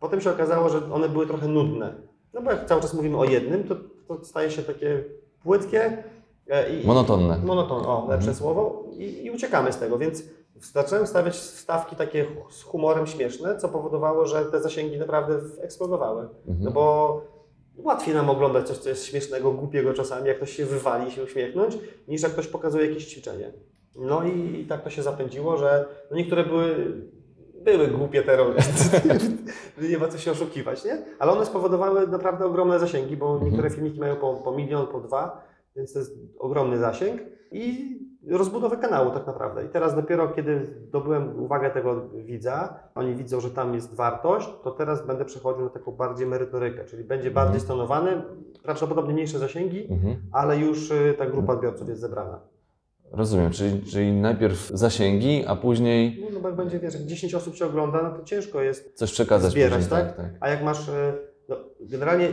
Potem 0.00 0.20
się 0.20 0.30
okazało, 0.30 0.68
że 0.68 0.92
one 0.92 1.08
były 1.08 1.26
trochę 1.26 1.48
nudne. 1.48 1.94
No 2.34 2.42
bo 2.42 2.50
jak 2.50 2.66
cały 2.66 2.82
czas 2.82 2.94
mówimy 2.94 3.18
o 3.18 3.24
jednym, 3.24 3.64
to, 3.64 3.76
to 4.08 4.24
staje 4.24 4.50
się 4.50 4.62
takie 4.62 5.04
płytkie 5.42 6.02
e, 6.48 6.76
i 6.80 6.86
Monotonne. 6.86 7.38
monoton, 7.38 7.86
o, 7.86 8.00
lepsze 8.08 8.28
Mhm. 8.30 8.36
słowo, 8.36 8.84
i, 8.98 9.24
i 9.24 9.30
uciekamy 9.30 9.72
z 9.72 9.76
tego. 9.78 9.98
Więc 9.98 10.22
zacząłem 10.72 11.06
stawiać 11.06 11.34
wstawki 11.34 11.96
takie 11.96 12.26
z 12.50 12.62
humorem 12.62 13.06
śmieszne, 13.06 13.56
co 13.58 13.68
powodowało, 13.68 14.26
że 14.26 14.44
te 14.44 14.60
zasięgi 14.60 14.98
naprawdę 14.98 15.34
eksplodowały. 15.62 16.22
Mhm. 16.22 16.58
No 16.64 16.70
bo 16.70 17.20
łatwiej 17.76 18.14
nam 18.14 18.30
oglądać 18.30 18.68
coś, 18.68 18.78
co 18.78 18.88
jest 18.88 19.04
śmiesznego, 19.04 19.52
głupiego 19.52 19.92
czasami, 19.94 20.28
jak 20.28 20.36
ktoś 20.36 20.50
się 20.56 20.66
wywali 20.66 21.08
i 21.08 21.10
się 21.10 21.22
uśmiechnąć, 21.24 21.78
niż 22.08 22.22
jak 22.22 22.32
ktoś 22.32 22.46
pokazuje 22.46 22.86
jakieś 22.86 23.06
ćwiczenie. 23.06 23.52
No 23.96 24.22
i, 24.24 24.60
i 24.60 24.66
tak 24.66 24.82
to 24.84 24.90
się 24.90 25.02
zapędziło, 25.02 25.56
że 25.56 25.84
no 26.10 26.16
niektóre 26.16 26.44
były, 26.44 26.76
były 27.64 27.88
głupie 27.88 28.22
te 28.22 28.36
role. 28.36 28.54
nie 29.90 29.98
ma 29.98 30.08
co 30.08 30.18
się 30.18 30.30
oszukiwać, 30.30 30.84
nie? 30.84 30.98
Ale 31.18 31.32
one 31.32 31.46
spowodowały 31.46 32.06
naprawdę 32.06 32.44
ogromne 32.46 32.78
zasięgi, 32.78 33.16
bo 33.16 33.40
niektóre 33.42 33.70
filmiki 33.70 34.00
mają 34.00 34.16
po, 34.16 34.34
po 34.34 34.52
milion, 34.52 34.86
po 34.86 35.00
dwa, 35.00 35.44
więc 35.76 35.92
to 35.92 35.98
jest 35.98 36.18
ogromny 36.38 36.78
zasięg 36.78 37.20
i 37.52 37.96
rozbudowę 38.28 38.76
kanału 38.76 39.10
tak 39.10 39.26
naprawdę. 39.26 39.64
I 39.64 39.68
teraz 39.68 39.94
dopiero 39.94 40.28
kiedy 40.28 40.66
zdobyłem 40.88 41.42
uwagę 41.42 41.70
tego 41.70 42.08
widza, 42.24 42.74
oni 42.94 43.14
widzą, 43.14 43.40
że 43.40 43.50
tam 43.50 43.74
jest 43.74 43.94
wartość, 43.94 44.48
to 44.64 44.70
teraz 44.70 45.06
będę 45.06 45.24
przechodził 45.24 45.64
na 45.64 45.70
taką 45.70 45.92
bardziej 45.92 46.26
merytorykę, 46.26 46.84
czyli 46.84 47.04
będzie 47.04 47.30
bardziej 47.30 47.60
stonowany, 47.60 48.22
prawdopodobnie 48.62 49.14
mniejsze 49.14 49.38
zasięgi, 49.38 49.92
Mhm. 49.92 50.16
ale 50.32 50.58
już 50.58 50.90
y, 50.90 51.14
ta 51.18 51.26
grupa 51.26 51.52
odbiorców 51.52 51.88
jest 51.88 52.00
zebrana. 52.00 52.40
Rozumiem, 53.12 53.50
czyli, 53.50 53.82
czyli 53.82 54.12
najpierw 54.12 54.68
zasięgi, 54.74 55.44
a 55.46 55.56
później 55.56 56.18
No, 56.20 56.26
no 56.34 56.40
bo 56.40 56.48
jak 56.48 56.56
będzie, 56.56 56.78
wiesz, 56.78 56.94
jak 56.94 57.02
10 57.02 57.34
osób 57.34 57.54
Cię 57.54 57.66
ogląda, 57.66 58.02
no 58.02 58.10
to 58.18 58.24
ciężko 58.24 58.62
jest 58.62 58.92
coś 58.94 59.12
przekazać 59.12 59.50
zbierać, 59.52 59.82
później. 59.84 60.00
tak? 60.00 60.30
A 60.40 60.48
jak 60.48 60.62
masz, 60.64 60.88
y, 60.88 60.92
no, 61.48 61.56
generalnie 61.80 62.28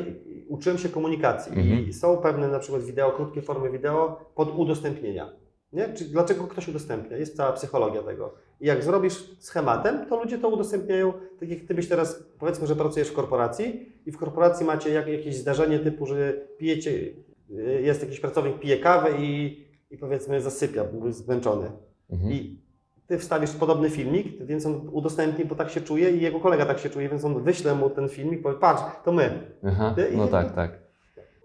uczyłem 0.49 0.77
się 0.77 0.89
komunikacji 0.89 1.51
Mhm. 1.59 1.87
i 1.89 1.93
są 1.93 2.17
pewne 2.17 2.47
na 2.47 2.59
przykład 2.59 2.83
wideo, 2.83 3.11
krótkie 3.11 3.41
formy 3.41 3.69
wideo 3.71 4.19
pod 4.35 4.55
udostępnienia. 4.59 5.29
Nie? 5.73 5.93
Czyli 5.93 6.09
dlaczego 6.09 6.43
ktoś 6.43 6.67
udostępnia? 6.67 7.17
Jest 7.17 7.37
cała 7.37 7.53
psychologia 7.53 8.03
tego. 8.03 8.33
I 8.61 8.65
jak 8.67 8.83
zrobisz 8.83 9.23
schematem, 9.39 10.05
to 10.09 10.23
ludzie 10.23 10.37
to 10.37 10.49
udostępniają, 10.49 11.13
tak 11.39 11.49
jak 11.49 11.59
ty 11.59 11.73
byś 11.73 11.87
teraz, 11.89 12.23
powiedzmy, 12.39 12.67
że 12.67 12.75
pracujesz 12.75 13.07
w 13.09 13.13
korporacji 13.13 13.93
i 14.05 14.11
w 14.11 14.17
korporacji 14.17 14.65
macie 14.65 14.89
jak, 14.89 15.07
jakieś 15.07 15.35
zdarzenie 15.35 15.79
typu, 15.79 16.05
że 16.05 16.33
pijecie, 16.57 16.91
y, 16.91 17.81
jest 17.83 18.01
jakiś 18.01 18.19
pracownik, 18.19 18.59
pije 18.59 18.77
kawę 18.77 19.09
i, 19.19 19.66
i 19.91 19.97
powiedzmy 19.97 20.41
zasypia, 20.41 20.83
bo 20.99 21.07
jest 21.07 21.25
zmęczony. 21.25 21.71
Mhm. 22.09 22.31
I 22.31 22.59
ty 23.07 23.17
wstawisz 23.19 23.51
podobny 23.51 23.89
filmik, 23.89 24.45
więc 24.45 24.65
on 24.65 24.89
udostępni, 24.91 25.45
bo 25.45 25.55
tak 25.55 25.69
się 25.69 25.81
czuje 25.81 26.11
i 26.11 26.21
jego 26.21 26.39
kolega 26.39 26.65
tak 26.65 26.79
się 26.79 26.89
czuje, 26.89 27.09
więc 27.09 27.25
on 27.25 27.43
wyśle 27.43 27.75
mu 27.75 27.89
ten 27.89 28.09
filmik, 28.09 28.41
powie, 28.43 28.55
patrz, 28.59 28.81
to 29.05 29.11
my. 29.11 29.39
Aha, 29.67 29.95
I- 30.13 30.17
no 30.17 30.27
tak, 30.27 30.55
tak. 30.55 30.87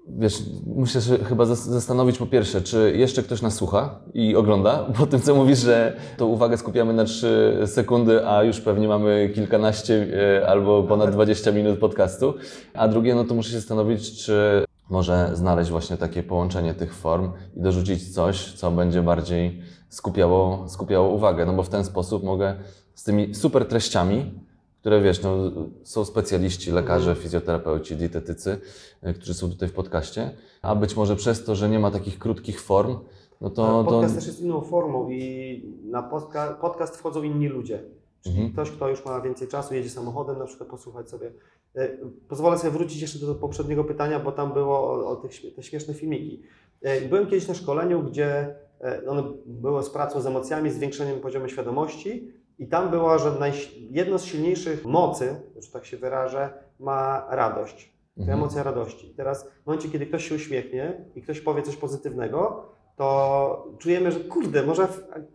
Wiesz, 0.09 0.39
muszę 0.67 1.01
się 1.01 1.19
chyba 1.19 1.45
zas- 1.45 1.69
zastanowić 1.71 2.19
po 2.19 2.27
pierwsze, 2.27 2.61
czy 2.61 2.93
jeszcze 2.97 3.23
ktoś 3.23 3.43
nas 3.43 3.55
słucha 3.55 4.01
i 4.15 4.37
ogląda, 4.37 4.79
po 4.99 5.07
tym 5.07 5.21
co 5.21 5.35
mówisz, 5.35 5.59
że 5.59 5.97
to 6.17 6.27
uwagę 6.27 6.57
skupiamy 6.59 6.93
na 6.93 7.05
3 7.05 7.59
sekundy, 7.67 8.27
a 8.27 8.43
już 8.45 8.61
pewnie 8.61 8.89
mamy 8.89 9.31
kilkanaście 9.35 10.07
e, 10.41 10.49
albo 10.49 10.83
ponad 10.83 11.11
20 11.11 11.53
minut 11.53 11.79
podcastu. 11.79 12.35
A 12.75 12.89
drugie, 12.89 13.15
no 13.15 13.25
to 13.25 13.35
muszę 13.35 13.51
się 13.51 13.57
zastanowić, 13.57 14.25
czy 14.25 14.65
może 14.93 15.31
znaleźć 15.35 15.71
właśnie 15.71 15.97
takie 15.97 16.23
połączenie 16.23 16.75
tych 16.75 16.95
form 16.95 17.31
i 17.57 17.61
dorzucić 17.61 18.15
coś, 18.15 18.53
co 18.53 18.71
będzie 18.71 19.03
bardziej 19.03 19.63
skupiało, 19.89 20.69
skupiało 20.69 21.09
uwagę, 21.09 21.47
no 21.47 21.53
bo 21.53 21.63
w 21.63 21.69
ten 21.69 21.85
sposób 21.85 22.25
mogę 22.25 22.55
z 22.95 23.05
tymi 23.05 23.35
super 23.35 23.69
treściami, 23.69 24.35
które 24.81 25.01
wiesz, 25.01 25.23
no, 25.23 25.37
są 25.83 26.05
specjaliści, 26.05 26.71
lekarze, 26.71 27.15
fizjoterapeuci, 27.15 27.97
dietetycy, 27.97 28.59
y, 29.07 29.15
którzy 29.15 29.35
są 29.35 29.51
tutaj 29.51 29.69
w 29.69 29.73
podcaście, 29.73 30.31
a 30.63 30.75
być 30.75 30.97
może 30.97 31.17
przez 31.17 31.45
to, 31.45 31.55
że 31.55 31.69
nie 31.69 31.79
ma 31.79 31.91
takich 31.91 32.19
krótkich 32.19 32.61
form, 32.61 32.99
no 33.41 33.51
to... 33.51 33.85
to... 33.85 33.91
podcast 33.91 34.15
też 34.15 34.27
jest 34.27 34.41
inną 34.41 34.61
formą 34.61 35.11
i 35.11 35.63
na 35.85 36.03
podca- 36.03 36.55
podcast 36.55 36.97
wchodzą 36.97 37.23
inni 37.23 37.49
ludzie. 37.49 37.83
Czyli 38.23 38.35
Mhm. 38.37 38.52
ktoś, 38.52 38.71
kto 38.71 38.88
już 38.88 39.05
ma 39.05 39.21
więcej 39.21 39.49
czasu, 39.49 39.75
jedzie 39.75 39.91
samochodem, 39.91 40.38
na 40.38 40.45
przykład 40.45 40.69
posłuchać 40.69 41.11
sobie. 41.11 41.33
E, 41.76 41.88
Pozwolę 42.29 42.59
sobie 42.59 42.71
wrócić 42.71 43.02
jeszcze 43.02 43.19
do 43.26 43.35
poprzedniego 43.35 43.85
pytania, 43.85 44.21
bo 44.21 44.33
tam 44.33 44.52
było 44.52 44.79
o, 44.79 45.09
o 45.09 45.17
tych 45.17 45.55
te 45.57 45.62
śmieszne 45.62 45.95
filmiki. 45.95 46.43
E, 46.83 47.00
Byłem 47.00 47.26
kiedyś 47.26 47.49
na 47.49 47.55
szkoleniu, 47.55 48.02
gdzie 48.02 48.55
e, 48.81 49.02
ono 49.09 49.33
było 49.47 49.83
z 49.83 49.91
pracą 49.91 50.21
z 50.21 50.26
emocjami, 50.26 50.71
zwiększeniem 50.71 51.21
poziomu 51.21 51.49
świadomości 51.49 52.33
i 52.59 52.69
tam 52.69 52.91
było, 52.91 53.19
że 53.19 53.31
najś- 53.31 53.75
jedno 53.91 54.19
z 54.19 54.25
silniejszych 54.25 54.85
mocy, 54.85 55.37
że 55.59 55.73
tak 55.73 55.87
się 55.87 55.97
wyrażę, 55.97 56.50
ma 56.81 57.26
radość. 57.31 57.93
To 58.17 58.21
Mhm. 58.21 58.38
emocja 58.38 58.62
radości. 58.62 59.14
Teraz 59.17 59.49
w 59.62 59.67
momencie, 59.67 59.88
kiedy 59.88 60.07
ktoś 60.07 60.29
się 60.29 60.35
uśmiechnie 60.35 61.05
i 61.14 61.23
ktoś 61.23 61.41
powie 61.41 61.62
coś 61.62 61.76
pozytywnego, 61.76 62.67
to 62.97 63.69
czujemy, 63.79 64.12
że 64.12 64.21
kurde, 64.21 64.62
może 64.67 64.88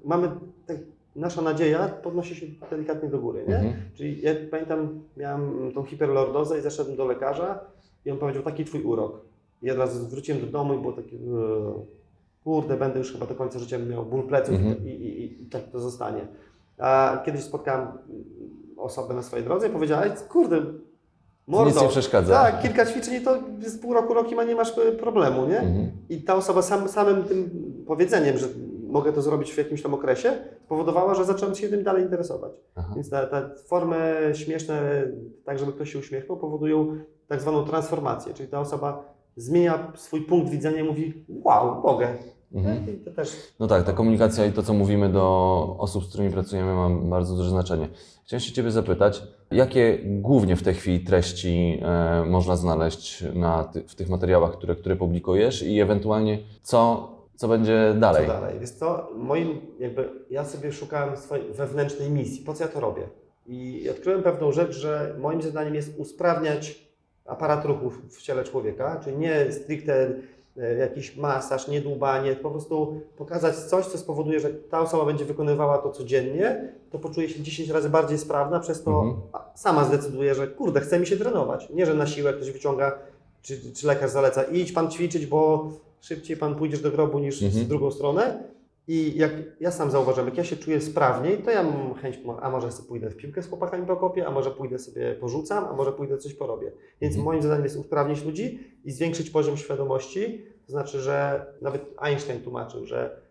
mamy, 0.05 0.31
tak, 0.65 0.77
nasza 1.17 1.41
nadzieja 1.41 1.87
podnosi 2.03 2.35
się 2.35 2.45
delikatnie 2.69 3.09
do 3.09 3.19
góry, 3.19 3.45
nie? 3.47 3.55
Mhm. 3.55 3.73
Czyli 3.95 4.21
ja 4.21 4.31
pamiętam, 4.51 4.99
miałem 5.17 5.71
tą 5.75 5.83
hiperlordozę 5.83 6.59
i 6.59 6.61
zaszedłem 6.61 6.97
do 6.97 7.05
lekarza 7.05 7.59
i 8.05 8.11
on 8.11 8.17
powiedział, 8.17 8.43
taki 8.43 8.65
twój 8.65 8.81
urok. 8.83 9.21
I 9.61 9.71
od 9.71 9.77
razu 9.77 10.07
wróciłem 10.07 10.41
do 10.41 10.47
domu 10.47 10.73
i 10.73 10.77
było 10.77 10.93
takie, 10.93 11.15
eee, 11.15 11.73
kurde, 12.43 12.77
będę 12.77 12.99
już 12.99 13.11
chyba 13.13 13.25
do 13.25 13.35
końca 13.35 13.59
życia 13.59 13.77
miał 13.79 14.05
ból 14.05 14.23
pleców 14.27 14.55
Mhm. 14.55 14.85
i, 14.87 14.89
i, 14.89 15.21
i, 15.23 15.43
i 15.43 15.45
tak 15.45 15.61
to 15.71 15.79
zostanie. 15.79 16.21
A 16.77 17.21
kiedyś 17.25 17.41
spotkałem 17.43 17.87
osobę 18.77 19.13
na 19.13 19.23
swojej 19.23 19.45
drodze 19.45 19.67
i 19.67 19.71
powiedziała, 19.71 20.03
"Ej, 20.03 20.11
kurde, 20.29 20.61
mordo, 21.47 21.71
Nic 21.71 21.81
nie 21.81 21.87
przeszkadza. 21.87 22.33
tak, 22.33 22.61
kilka 22.61 22.85
ćwiczeń 22.85 23.13
i 23.13 23.21
to 23.21 23.37
z 23.65 23.77
pół 23.77 23.93
roku, 23.93 24.13
roku 24.13 24.35
ma 24.35 24.43
nie 24.43 24.55
masz 24.55 24.77
e, 24.77 24.91
problemu, 24.91 25.45
nie? 25.47 25.59
Mhm. 25.59 25.91
I 26.09 26.21
ta 26.21 26.35
osoba 26.35 26.61
sam, 26.61 26.89
samym 26.89 27.23
tym 27.23 27.49
powiedzeniem, 27.87 28.37
że 28.37 28.47
mogę 28.87 29.13
to 29.13 29.21
zrobić 29.21 29.51
w 29.51 29.57
jakimś 29.57 29.81
tam 29.81 29.93
okresie, 29.93 30.37
spowodowała, 30.65 31.15
że 31.15 31.25
zacząłem 31.25 31.55
się 31.55 31.69
tym 31.69 31.83
dalej 31.83 32.03
interesować. 32.03 32.51
Aha. 32.75 32.91
Więc 32.95 33.09
te, 33.09 33.27
te 33.27 33.49
formy 33.65 34.31
śmieszne, 34.33 35.03
tak 35.45 35.59
żeby 35.59 35.73
ktoś 35.73 35.93
się 35.93 35.99
uśmiechnął, 35.99 36.37
powodują 36.37 36.97
tak 37.27 37.41
zwaną 37.41 37.65
transformację, 37.65 38.33
czyli 38.33 38.49
ta 38.49 38.59
osoba 38.59 39.13
zmienia 39.35 39.91
swój 39.95 40.21
punkt 40.21 40.49
widzenia 40.49 40.79
i 40.79 40.83
mówi 40.83 41.25
wow, 41.43 41.81
mogę. 41.81 42.07
Mhm. 42.53 42.95
I 42.95 43.05
to 43.05 43.11
też 43.11 43.29
No 43.59 43.67
tak, 43.67 43.83
ta 43.83 43.93
komunikacja 43.93 44.45
i 44.45 44.51
to, 44.51 44.63
co 44.63 44.73
mówimy 44.73 45.09
do 45.09 45.75
osób, 45.79 46.05
z 46.05 46.09
którymi 46.09 46.31
pracujemy, 46.31 46.73
ma 46.73 46.89
bardzo 46.89 47.35
duże 47.35 47.49
znaczenie. 47.49 47.89
Chciałem 48.25 48.41
się 48.41 48.53
Ciebie 48.53 48.71
zapytać, 48.71 49.23
jakie 49.51 49.99
głównie 50.05 50.55
w 50.55 50.63
tej 50.63 50.73
chwili 50.73 50.99
treści 50.99 51.79
e, 51.81 52.25
można 52.25 52.55
znaleźć 52.55 53.23
na 53.33 53.63
ty, 53.63 53.83
w 53.87 53.95
tych 53.95 54.09
materiałach, 54.09 54.57
które, 54.57 54.75
które 54.75 54.95
publikujesz 54.95 55.63
i 55.63 55.79
ewentualnie 55.79 56.39
co, 56.61 57.09
co 57.37 57.47
będzie 57.47 57.95
dalej? 57.99 58.27
Co 58.27 58.33
dalej? 58.33 58.59
Jest 58.61 58.79
to 58.79 59.11
moim, 59.15 59.61
jakby 59.79 60.09
ja 60.29 60.45
sobie 60.45 60.71
szukałem 60.71 61.17
swojej 61.17 61.53
wewnętrznej 61.53 62.11
misji, 62.11 62.45
po 62.45 62.53
co 62.53 62.63
ja 62.63 62.69
to 62.69 62.79
robię. 62.79 63.07
I 63.45 63.89
odkryłem 63.91 64.23
pewną 64.23 64.51
rzecz, 64.51 64.71
że 64.77 65.15
moim 65.19 65.41
zadaniem 65.41 65.75
jest 65.75 65.99
usprawniać 65.99 66.87
aparat 67.25 67.65
ruchów 67.65 68.01
w 68.09 68.21
ciele 68.21 68.43
człowieka, 68.43 69.01
czyli 69.03 69.17
nie 69.17 69.51
stricte 69.51 70.09
e, 70.57 70.75
jakiś 70.75 71.15
masaż, 71.17 71.67
nie 71.67 71.81
dłubanie, 71.81 72.35
po 72.35 72.51
prostu 72.51 73.01
pokazać 73.17 73.55
coś, 73.55 73.85
co 73.85 73.97
spowoduje, 73.97 74.39
że 74.39 74.49
ta 74.49 74.79
osoba 74.79 75.05
będzie 75.05 75.25
wykonywała 75.25 75.77
to 75.77 75.89
codziennie, 75.89 76.73
to 76.91 76.99
poczuje 76.99 77.29
się 77.29 77.41
10 77.41 77.69
razy 77.69 77.89
bardziej 77.89 78.17
sprawna, 78.17 78.59
przez 78.59 78.83
to 78.83 78.91
Mhm. 78.91 79.21
sama 79.55 79.83
zdecyduje, 79.85 80.35
że 80.35 80.47
kurde, 80.47 80.81
chce 80.81 80.99
mi 80.99 81.07
się 81.07 81.17
trenować. 81.17 81.69
Nie, 81.69 81.85
że 81.85 81.93
na 81.93 82.07
siłę 82.07 82.33
ktoś 82.33 82.51
wyciąga, 82.51 82.99
czy, 83.41 83.73
czy 83.73 83.87
lekarz 83.87 84.11
zaleca, 84.11 84.43
idź 84.43 84.71
pan 84.71 84.91
ćwiczyć, 84.91 85.25
bo 85.25 85.69
szybciej 86.01 86.37
pan 86.37 86.55
pójdziesz 86.55 86.81
do 86.81 86.91
grobu 86.91 87.19
niż 87.19 87.43
Mhm. 87.43 87.65
w 87.65 87.67
drugą 87.67 87.91
stronę. 87.91 88.43
I 88.89 89.17
jak 89.17 89.31
ja 89.59 89.71
sam 89.71 89.91
zauważyłem, 89.91 90.27
jak 90.27 90.37
ja 90.37 90.43
się 90.43 90.55
czuję 90.57 90.81
sprawniej, 90.81 91.37
to 91.37 91.51
ja 91.51 91.63
mam 91.63 91.93
chęć, 91.93 92.19
a 92.41 92.49
może 92.49 92.71
sobie 92.71 92.87
pójdę 92.87 93.09
w 93.09 93.15
piłkę 93.17 93.43
z 93.43 93.47
chłopakami 93.49 93.85
pokopię, 93.87 94.27
a 94.27 94.31
może 94.31 94.51
pójdę 94.51 94.79
sobie 94.79 95.15
porzucam, 95.15 95.65
a 95.65 95.73
może 95.73 95.91
pójdę 95.91 96.17
coś 96.17 96.33
porobię. 96.33 96.71
Więc 97.01 97.11
Mhm. 97.15 97.25
moim 97.25 97.41
zadaniem 97.41 97.63
jest 97.63 97.77
usprawnić 97.77 98.23
ludzi 98.25 98.59
i 98.85 98.91
zwiększyć 98.91 99.29
poziom 99.29 99.57
świadomości. 99.57 100.45
To 100.65 100.71
znaczy, 100.71 100.99
że 100.99 101.45
nawet 101.61 101.85
Einstein 101.97 102.41
tłumaczył, 102.41 102.85
że 102.85 103.21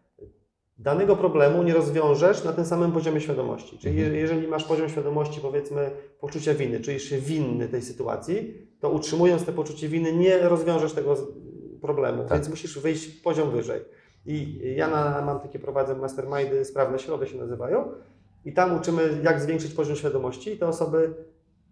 danego 0.79 1.17
problemu 1.17 1.63
nie 1.63 1.75
rozwiążesz 1.75 2.45
na 2.45 2.53
tym 2.53 2.65
samym 2.65 2.93
poziomie 2.93 3.21
świadomości. 3.21 3.79
Czyli 3.79 3.95
Mhm. 3.95 4.15
je- 4.15 4.21
jeżeli 4.21 4.49
masz 4.49 4.65
poziom 4.65 4.89
świadomości, 4.89 5.41
powiedzmy, 5.41 5.91
poczucia 6.21 6.55
winy, 6.55 6.81
czujesz 6.81 7.03
się 7.03 7.19
winny 7.19 7.69
tej 7.69 7.83
sytuacji, 7.83 8.55
to 8.81 8.91
utrzymując 8.91 9.45
te 9.45 9.53
poczucie 9.53 9.89
winy 9.89 10.13
nie 10.13 10.39
rozwiążesz 10.39 10.93
tego 10.93 11.17
problemu, 11.81 12.23
Tak. 12.23 12.33
więc 12.33 12.49
musisz 12.49 12.79
wyjść 12.79 13.21
poziom 13.21 13.51
wyżej. 13.51 13.81
I 14.27 14.61
ja 14.77 14.89
na, 14.89 15.23
mam 15.27 15.41
takie, 15.41 15.59
prowadzę 15.59 15.95
mastermindy, 15.95 16.65
sprawne 16.65 16.99
środy 16.99 17.27
się 17.27 17.39
nazywają 17.39 17.89
i 18.45 18.53
tam 18.53 18.77
uczymy, 18.77 19.03
jak 19.23 19.41
zwiększyć 19.41 19.75
poziom 19.75 19.97
świadomości 19.97 20.53
i 20.53 20.59
te 20.59 20.67
osoby 20.69 21.15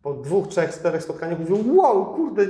po 0.03 0.15
dwóch, 0.15 0.49
trzech, 0.49 0.71
czterech 0.75 1.03
spotkaniach 1.03 1.39
mówią, 1.39 1.77
wow, 1.77 2.15
kurde, 2.15 2.47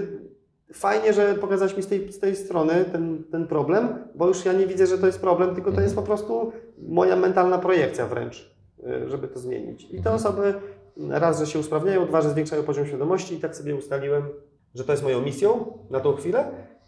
fajnie, 0.72 1.12
że 1.12 1.34
pokazałeś 1.34 1.76
mi 1.76 1.82
z 1.82 1.86
tej, 1.86 2.12
z 2.12 2.18
tej 2.18 2.36
strony 2.36 2.84
ten, 2.92 3.24
ten 3.30 3.46
problem, 3.46 3.88
bo 4.14 4.28
już 4.28 4.44
ja 4.44 4.52
nie 4.52 4.66
widzę, 4.66 4.86
że 4.86 4.98
to 4.98 5.06
jest 5.06 5.20
problem, 5.20 5.54
tylko 5.54 5.72
to 5.72 5.80
jest 5.80 5.94
po 5.94 6.02
prostu 6.02 6.52
moja 6.78 7.16
mentalna 7.16 7.58
projekcja 7.58 8.06
wręcz, 8.06 8.54
y, 9.04 9.08
żeby 9.08 9.28
to 9.28 9.38
zmienić. 9.38 9.84
I 9.84 9.88
te 9.90 9.96
Mhm. 9.96 10.16
osoby 10.16 10.54
raz, 11.10 11.38
że 11.40 11.46
się 11.46 11.58
usprawniają, 11.58 12.06
dwa, 12.06 12.20
że 12.22 12.30
zwiększają 12.30 12.62
poziom 12.62 12.86
świadomości 12.86 13.34
i 13.34 13.40
tak 13.40 13.56
sobie 13.56 13.74
ustaliłem, 13.74 14.22
że 14.74 14.84
to 14.84 14.92
jest 14.92 15.04
moją 15.04 15.20
misją 15.22 15.78
na 15.90 16.00
tą 16.00 16.12
chwilę 16.12 16.44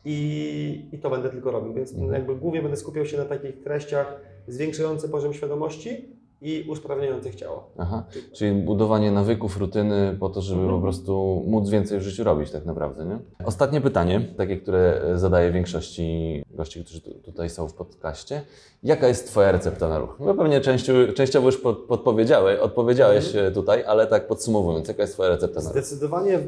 i, 0.08 0.88
i 0.92 0.98
to 0.98 1.10
będę 1.10 1.30
tylko 1.30 1.50
robił. 1.50 1.72
Więc 1.74 1.92
Mhm. 1.92 2.12
jakby 2.12 2.36
głównie 2.36 2.62
będę 2.62 2.76
skupiał 2.76 3.06
się 3.06 3.16
na 3.16 3.24
takich 3.24 3.62
treściach 3.62 4.20
zwiększających 4.48 5.10
poziom 5.10 5.32
świadomości 5.34 6.16
i 6.42 6.66
usprawniających 6.70 7.34
ciało. 7.34 7.70
Aha, 7.78 8.04
czyli 8.32 8.62
budowanie 8.62 9.10
nawyków, 9.10 9.56
rutyny 9.58 10.16
po 10.20 10.28
to, 10.28 10.42
żeby 10.42 10.60
Mhm. 10.60 10.78
po 10.78 10.82
prostu 10.82 11.42
móc 11.46 11.70
więcej 11.70 11.98
w 11.98 12.02
życiu 12.02 12.24
robić 12.24 12.50
tak 12.50 12.64
naprawdę, 12.66 13.04
nie? 13.04 13.18
Ostatnie 13.44 13.80
pytanie, 13.80 14.20
takie, 14.36 14.56
które 14.56 15.00
zadaję 15.14 15.52
większości 15.52 16.42
gości, 16.50 16.84
którzy 16.84 17.00
tu, 17.00 17.10
tutaj 17.14 17.50
są 17.50 17.68
w 17.68 17.74
podcaście. 17.74 18.42
Jaka 18.82 19.08
jest 19.08 19.26
Twoja 19.26 19.52
recepta 19.52 19.88
na 19.88 19.98
ruch? 19.98 20.16
No 20.20 20.34
pewnie 20.34 20.60
częściu, 20.60 20.92
częściowo 21.14 21.46
już 21.48 21.56
pod, 21.60 21.78
podpowiedziałeś, 21.78 22.60
odpowiedziałeś 22.60 23.26
Mhm. 23.26 23.46
e, 23.46 23.50
tutaj, 23.50 23.84
ale 23.84 24.06
tak 24.06 24.26
podsumowując, 24.28 24.88
jaka 24.88 25.02
jest 25.02 25.14
Twoja 25.14 25.28
recepta 25.28 25.60
na 25.60 25.64
ruch? 25.64 25.72
Zdecydowanie 25.72 26.38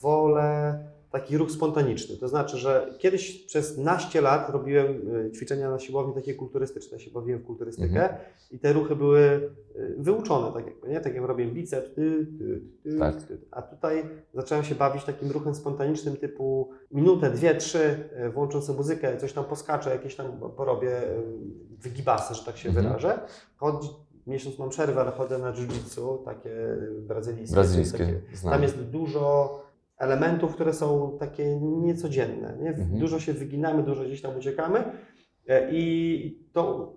wolę 0.00 0.78
taki 1.12 1.36
ruch 1.38 1.50
spontaniczny. 1.50 2.16
To 2.16 2.28
znaczy, 2.28 2.56
że 2.58 2.94
kiedyś 2.98 3.44
przez 3.46 3.78
naście 3.78 4.20
lat 4.20 4.50
robiłem 4.50 5.16
y, 5.26 5.30
ćwiczenia 5.32 5.70
na 5.70 5.78
siłowni 5.78 6.14
takie 6.14 6.34
kulturystyczne, 6.34 7.00
się 7.00 7.10
bawiłem 7.10 7.40
w 7.40 7.44
kulturystykę 7.44 8.02
Mhm. 8.02 8.14
i 8.50 8.58
te 8.58 8.72
ruchy 8.72 8.96
były 8.96 9.20
y, 9.20 9.50
wyuczone, 9.98 10.52
tak 10.52 10.66
jakby, 10.66 10.88
nie? 10.88 11.00
Tak 11.00 11.14
jak 11.14 11.24
robię 11.24 11.46
biceps, 11.46 11.94
ty, 11.94 12.26
ty, 12.38 12.60
ty, 12.82 12.98
Tak. 12.98 13.14
a 13.50 13.62
tutaj 13.62 14.04
zacząłem 14.34 14.64
się 14.64 14.74
bawić 14.74 15.04
takim 15.04 15.30
ruchem 15.30 15.54
spontanicznym 15.54 16.16
typu 16.16 16.70
minutę, 16.92 17.30
dwie, 17.30 17.54
trzy, 17.54 18.04
y, 18.26 18.30
włączę 18.30 18.62
sobie 18.62 18.76
muzykę, 18.78 19.16
coś 19.16 19.32
tam 19.32 19.44
poskaczę, 19.44 19.90
jakieś 19.90 20.16
tam 20.16 20.26
porobię 20.56 21.00
wygibasy, 21.82 22.34
że 22.34 22.44
tak 22.44 22.56
się 22.56 22.68
Mhm. 22.68 22.86
wyrażę. 22.86 23.18
Chodzi, 23.56 23.88
miesiąc 24.26 24.58
mam 24.58 24.68
przerwę, 24.68 25.00
ale 25.00 25.10
chodzę 25.10 25.38
na 25.38 25.52
jiu-jitsu, 25.52 26.24
takie 26.24 26.50
brazylijskie. 27.00 27.54
Brazylijskie, 27.54 27.98
Takie, 27.98 28.20
tam 28.50 28.62
jest 28.62 28.78
dużo 28.82 29.61
elementów, 30.02 30.54
które 30.54 30.72
są 30.72 31.16
takie 31.20 31.60
niecodzienne. 31.60 32.58
Nie? 32.60 32.68
Mhm. 32.68 32.98
Dużo 32.98 33.20
się 33.20 33.32
wyginamy, 33.32 33.82
dużo 33.82 34.04
gdzieś 34.04 34.22
tam 34.22 34.36
uciekamy 34.36 34.84
e, 35.48 35.72
i 35.72 36.48
to 36.52 36.92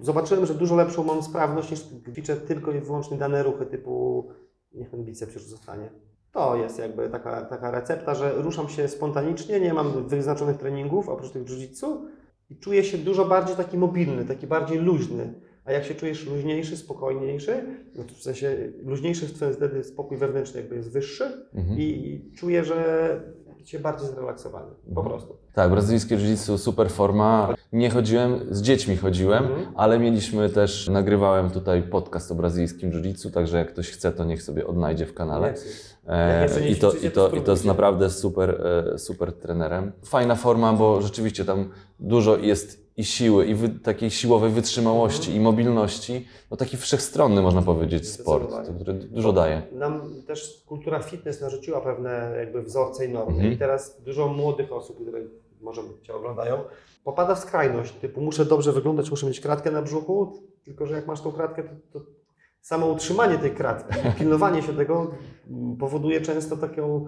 zobaczyłem, 0.00 0.46
że 0.46 0.54
dużo 0.54 0.76
lepszą 0.76 1.04
mam 1.04 1.22
sprawność 1.22 1.70
niż 1.70 1.80
ćwiczę 1.80 2.36
tylko 2.36 2.72
i 2.72 2.80
wyłącznie 2.80 3.16
dane 3.16 3.42
ruchy 3.42 3.66
typu 3.66 4.28
niech 4.72 4.90
ten 4.90 5.04
biceps 5.04 5.34
już 5.34 5.44
zostanie. 5.44 5.90
To 6.32 6.56
jest 6.56 6.78
jakby 6.78 7.08
taka, 7.08 7.44
taka 7.44 7.70
recepta, 7.70 8.14
że 8.14 8.32
ruszam 8.32 8.68
się 8.68 8.88
spontanicznie, 8.88 9.60
nie 9.60 9.74
mam 9.74 10.08
wyznaczonych 10.08 10.56
treningów 10.56 11.08
oprócz 11.08 11.30
tych 11.30 11.44
jiu-jitsu 11.44 11.86
i 12.50 12.58
czuję 12.58 12.84
się 12.84 12.98
dużo 12.98 13.24
bardziej 13.24 13.56
taki 13.56 13.78
mobilny, 13.78 14.24
taki 14.24 14.46
bardziej 14.46 14.78
luźny. 14.78 15.34
A 15.70 15.72
jak 15.72 15.84
się 15.84 15.94
czujesz 15.94 16.26
luźniejszy, 16.26 16.76
spokojniejszy, 16.76 17.64
no 17.96 18.04
to 18.04 18.14
w 18.14 18.22
sensie 18.22 18.56
luźniejszy 18.84 19.26
wtedy 19.26 19.84
spokój 19.84 20.16
wewnętrzny 20.18 20.60
jakby 20.60 20.76
jest 20.76 20.90
wyższy 20.92 21.24
Mhm. 21.54 21.78
i 21.80 22.20
czuję, 22.38 22.64
że 22.64 23.20
się 23.64 23.78
bardziej 23.78 24.08
zrelaksowany. 24.08 24.70
Po 24.94 25.00
Mhm. 25.00 25.06
prostu. 25.08 25.36
Tak, 25.54 25.70
brazylijskie 25.70 26.16
jiu-jitsu, 26.16 26.58
super 26.58 26.90
forma. 26.90 27.54
Nie 27.72 27.90
chodziłem, 27.90 28.40
z 28.50 28.62
dziećmi 28.62 28.96
chodziłem, 28.96 29.44
Mhm. 29.44 29.66
ale 29.74 29.98
mieliśmy 29.98 30.48
też, 30.50 30.88
nagrywałem 30.88 31.50
tutaj 31.50 31.82
podcast 31.82 32.32
o 32.32 32.34
brazylijskim 32.34 32.90
jiu-jitsu, 32.92 33.30
także 33.30 33.58
jak 33.58 33.72
ktoś 33.72 33.90
chce, 33.90 34.12
to 34.12 34.24
niech 34.24 34.42
sobie 34.42 34.66
odnajdzie 34.66 35.06
w 35.06 35.14
kanale. 35.14 35.54
E, 36.06 36.68
I 36.68 36.76
to, 36.76 36.92
i 36.92 37.10
to 37.10 37.28
I 37.28 37.40
to 37.40 37.50
jest 37.50 37.64
naprawdę 37.64 38.10
super, 38.10 38.66
e, 38.94 38.98
super 38.98 39.32
trenerem. 39.32 39.92
Fajna 40.04 40.34
forma, 40.34 40.72
bo 40.72 41.02
rzeczywiście 41.02 41.44
tam 41.44 41.68
dużo 42.00 42.36
jest 42.36 42.89
i 43.00 43.04
siły, 43.04 43.46
i 43.46 43.54
wy, 43.54 43.68
takiej 43.68 44.10
siłowej 44.10 44.50
wytrzymałości, 44.50 45.30
Mhm. 45.30 45.36
i 45.36 45.40
mobilności. 45.40 46.26
No 46.50 46.56
taki 46.56 46.76
wszechstronny, 46.76 47.42
można 47.42 47.62
powiedzieć, 47.62 48.08
sport, 48.08 48.54
który 48.74 48.94
dużo 48.94 49.32
daje. 49.32 49.62
Nam 49.72 50.22
też 50.26 50.64
kultura 50.66 50.98
fitness 51.02 51.40
narzuciła 51.40 51.80
pewne 51.80 52.34
jakby 52.38 52.62
wzorce 52.62 53.06
i 53.06 53.08
normy. 53.08 53.32
Mhm. 53.34 53.52
I 53.52 53.56
teraz 53.56 54.02
dużo 54.02 54.28
młodych 54.28 54.72
osób, 54.72 55.02
które 55.02 55.18
może 55.60 55.82
Cię 56.02 56.14
oglądają, 56.14 56.58
popada 57.04 57.34
w 57.34 57.38
skrajność, 57.38 57.92
typu 57.92 58.20
muszę 58.20 58.44
dobrze 58.44 58.72
wyglądać, 58.72 59.10
muszę 59.10 59.26
mieć 59.26 59.40
kratkę 59.40 59.70
na 59.70 59.82
brzuchu, 59.82 60.42
tylko 60.64 60.86
że 60.86 60.94
jak 60.94 61.06
masz 61.06 61.20
tą 61.20 61.32
kratkę, 61.32 61.62
to, 61.62 62.00
to 62.00 62.06
samo 62.60 62.86
utrzymanie 62.86 63.38
tej 63.38 63.50
kratki, 63.50 63.94
pilnowanie 64.18 64.62
się 64.62 64.72
tego 64.72 65.10
powoduje 65.78 66.20
często 66.20 66.56
taką 66.56 67.06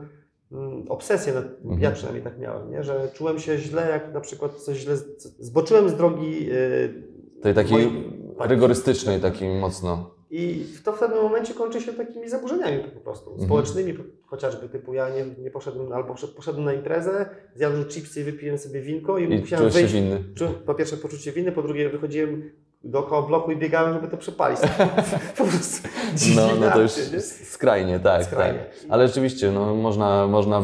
obsesję, 0.88 1.32
nad, 1.35 1.44
Mhm. 1.64 1.80
ja 1.80 1.90
przynajmniej 1.90 2.25
tak 2.25 2.38
miałem, 2.38 2.71
nie? 2.71 2.85
że 2.85 3.09
czułem 3.14 3.38
się 3.38 3.59
źle, 3.59 3.90
jak 3.90 4.14
na 4.14 4.21
przykład 4.21 4.54
coś 4.56 4.78
źle, 4.78 4.97
zboczyłem 5.38 5.88
z 5.88 5.94
drogi 5.94 6.47
yy, 6.47 7.02
Tej 7.42 7.54
takiej 7.54 7.90
tak. 8.38 8.50
rygorystycznej, 8.50 9.20
takiej 9.20 9.48
mocno. 9.61 10.14
I 10.31 10.64
to 10.85 10.92
w 10.92 10.98
pewnym 10.98 11.22
momencie 11.22 11.55
kończy 11.55 11.81
się 11.81 11.92
takimi 11.92 12.29
zaburzeniami 12.29 12.85
po 12.94 13.00
prostu, 13.00 13.31
Mhm. 13.31 13.48
społecznymi 13.48 13.94
chociażby, 14.27 14.68
typu 14.68 14.94
ja 14.94 15.09
nie, 15.11 15.42
nie 15.42 15.50
poszedłem, 15.50 15.92
albo 15.92 16.14
poszedłem- 16.37 16.64
na 16.64 16.72
imprezę, 16.72 17.27
zjadłem 17.55 17.85
chipsy 17.85 18.20
i 18.20 18.24
wypiłem 18.24 18.59
sobie 18.59 18.81
winko 18.81 19.18
i, 19.18 19.24
I 19.24 19.38
musiałem 19.40 19.70
czułeś 19.70 19.74
się 19.74 19.81
wyjść. 19.81 19.94
winny. 19.94 20.24
Po 20.66 20.74
pierwsze 20.74 20.96
poczucie 20.96 21.33
winy, 21.33 21.53
po 21.53 21.62
drugie 21.62 21.88
wychodziłem 21.88 22.50
dookoła 22.85 23.23
bloku 23.23 23.51
i 23.53 23.57
biegałem, 23.57 23.92
żeby 23.95 24.09
to 24.09 24.16
przepalić. 24.16 24.61
po 25.38 25.45
prostu 25.45 25.88
No, 26.37 26.42
no 26.61 26.71
to 26.71 26.81
już 26.81 27.12
nie? 27.12 27.21
skrajnie, 27.21 28.01
tak, 28.01 28.25
Skrajnie. 28.25 28.59
tak. 28.59 28.68
Ale 28.88 29.09
rzeczywiście, 29.09 29.51
no, 29.51 29.75
można, 29.75 30.27
można 30.27 30.62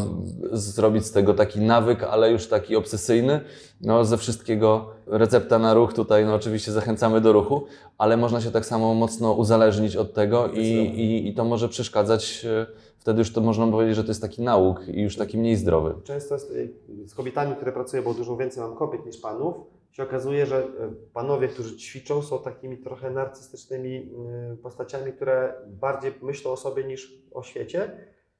zrobić 0.52 1.07
z 1.07 1.12
tego 1.12 1.35
taki 1.35 1.61
nawyk, 1.61 2.02
ale 2.02 2.31
już 2.33 2.46
taki 2.46 2.76
obsesyjny. 2.76 3.40
No, 3.81 4.04
ze 4.04 4.16
wszystkiego 4.18 4.90
recepta 5.07 5.59
na 5.59 5.74
ruch 5.74 5.94
tutaj, 5.94 6.24
no 6.24 6.35
oczywiście 6.35 6.72
zachęcamy 6.72 7.20
do 7.20 7.33
ruchu, 7.33 7.64
ale 7.98 8.16
można 8.16 8.40
się 8.40 8.50
tak 8.50 8.66
samo 8.66 8.94
mocno 8.94 9.33
uzależnić 9.33 9.96
od 9.96 10.12
tego 10.14 10.48
i, 10.48 10.61
i, 10.70 11.28
i 11.28 11.35
to 11.35 11.44
może 11.44 11.68
przeszkadzać. 11.68 12.44
e, 12.44 12.66
Wtedy 12.98 13.18
już 13.18 13.33
to 13.33 13.40
można 13.40 13.66
powiedzieć, 13.66 13.96
że 13.96 14.02
to 14.04 14.09
jest 14.11 14.22
taki 14.22 14.42
nauk 14.42 14.88
i 14.88 15.02
już 15.02 15.16
taki 15.16 15.38
mniej 15.38 15.57
zdrowy. 15.57 15.94
Często 16.04 16.35
jest, 16.35 16.50
y, 16.50 16.72
z 17.07 17.14
kobietami, 17.14 17.57
które 17.57 17.72
pracuję, 17.72 18.02
bo 18.02 18.14
dużo 18.14 18.37
więcej 18.37 18.62
mam 18.62 18.76
kobiet 18.76 19.07
niż 19.07 19.16
panów, 19.16 19.54
się 19.92 20.03
okazuje, 20.03 20.46
że 20.46 20.62
y, 20.64 20.66
panowie, 21.12 21.48
którzy 21.48 21.77
ćwiczą, 21.77 22.22
są 22.22 22.38
takimi 22.38 22.79
trochę 22.79 23.11
narcystycznymi 23.11 24.11
y, 24.53 24.57
postaciami, 24.57 25.12
które 25.12 25.55
bardziej 25.66 26.12
myślą 26.22 26.51
o 26.51 26.57
sobie 26.57 26.85
niż 26.85 27.14
o 27.33 27.42
świecie. 27.42 27.90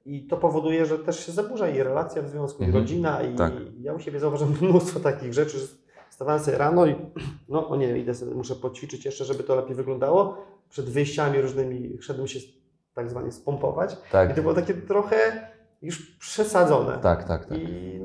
I 0.05 0.27
to 0.27 0.37
powoduje, 0.37 0.85
że 0.85 0.99
też 0.99 1.25
się 1.25 1.31
zaburza 1.31 1.69
i 1.69 1.83
relacja 1.83 2.21
w 2.21 2.29
związku, 2.29 2.63
Mhm. 2.63 2.71
i 2.77 2.81
rodzina. 2.81 3.21
I 3.21 3.35
Tak. 3.35 3.53
ja 3.81 3.93
u 3.93 3.99
siebie 3.99 4.19
zauważyłem 4.19 4.53
mnóstwo 4.61 4.99
takich 4.99 5.33
rzeczy, 5.33 5.59
że 5.59 5.65
wstawałem 6.09 6.39
sobie 6.43 6.57
rano 6.57 6.85
i 6.85 6.95
no 7.49 7.67
o 7.69 7.75
nie, 7.75 7.97
idę 7.97 8.13
sobie, 8.15 8.31
muszę 8.35 8.55
poćwiczyć 8.55 9.05
jeszcze, 9.05 9.25
żeby 9.25 9.43
to 9.43 9.55
lepiej 9.55 9.75
wyglądało. 9.75 10.37
Przed 10.69 10.85
wyjściami 10.89 11.41
różnymi 11.41 11.97
szedłem 12.01 12.27
się 12.27 12.39
tak 12.93 13.09
zwanie 13.09 13.31
spompować. 13.31 13.93
I 13.93 14.11
Tak, 14.11 14.35
to 14.35 14.41
było 14.41 14.53
takie 14.53 14.73
trochę 14.73 15.47
już 15.81 16.15
przesadzone. 16.17 16.99
tak, 17.03 17.27
tak. 17.27 17.45
tak. 17.45 17.57
I 17.57 17.99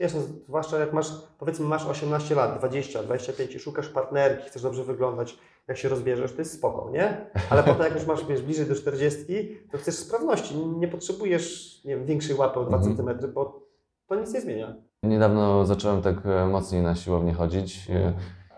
wiesz, 0.00 0.14
no, 0.14 0.20
zwłaszcza 0.48 0.78
jak 0.78 0.92
masz, 0.92 1.06
powiedzmy, 1.38 1.66
masz 1.66 1.86
18 1.86 2.34
lat, 2.34 2.58
20, 2.58 3.02
25 3.02 3.54
i 3.54 3.58
szukasz 3.58 3.88
partnerki, 3.88 4.48
chcesz 4.48 4.62
dobrze 4.62 4.84
wyglądać, 4.84 5.38
jak 5.68 5.76
się 5.78 5.88
rozbierzesz, 5.88 6.32
to 6.32 6.38
jest 6.38 6.52
spoko, 6.54 6.90
nie? 6.92 7.30
Ale 7.50 7.62
potem 7.62 7.82
jak 7.82 7.94
już 7.94 8.06
masz 8.06 8.26
wiesz, 8.26 8.42
bliżej 8.42 8.66
do 8.66 8.74
40, 8.74 9.58
to 9.72 9.78
chcesz 9.78 9.94
sprawności, 9.94 10.56
nie 10.56 10.88
potrzebujesz 10.88 11.80
nie 11.84 11.96
wiem, 11.96 12.06
większej 12.06 12.36
łapy 12.36 12.60
o 12.60 12.64
2 12.64 12.76
Mhm. 12.76 12.96
cm, 12.96 13.32
bo 13.32 13.66
to 14.06 14.14
nic 14.14 14.32
nie 14.34 14.40
zmienia. 14.40 14.74
Niedawno 15.02 15.66
zacząłem 15.66 16.02
tak 16.02 16.16
e, 16.26 16.46
mocniej 16.46 16.82
na 16.82 16.94
siłownię 16.94 17.32
chodzić 17.34 17.90
e, 17.90 18.12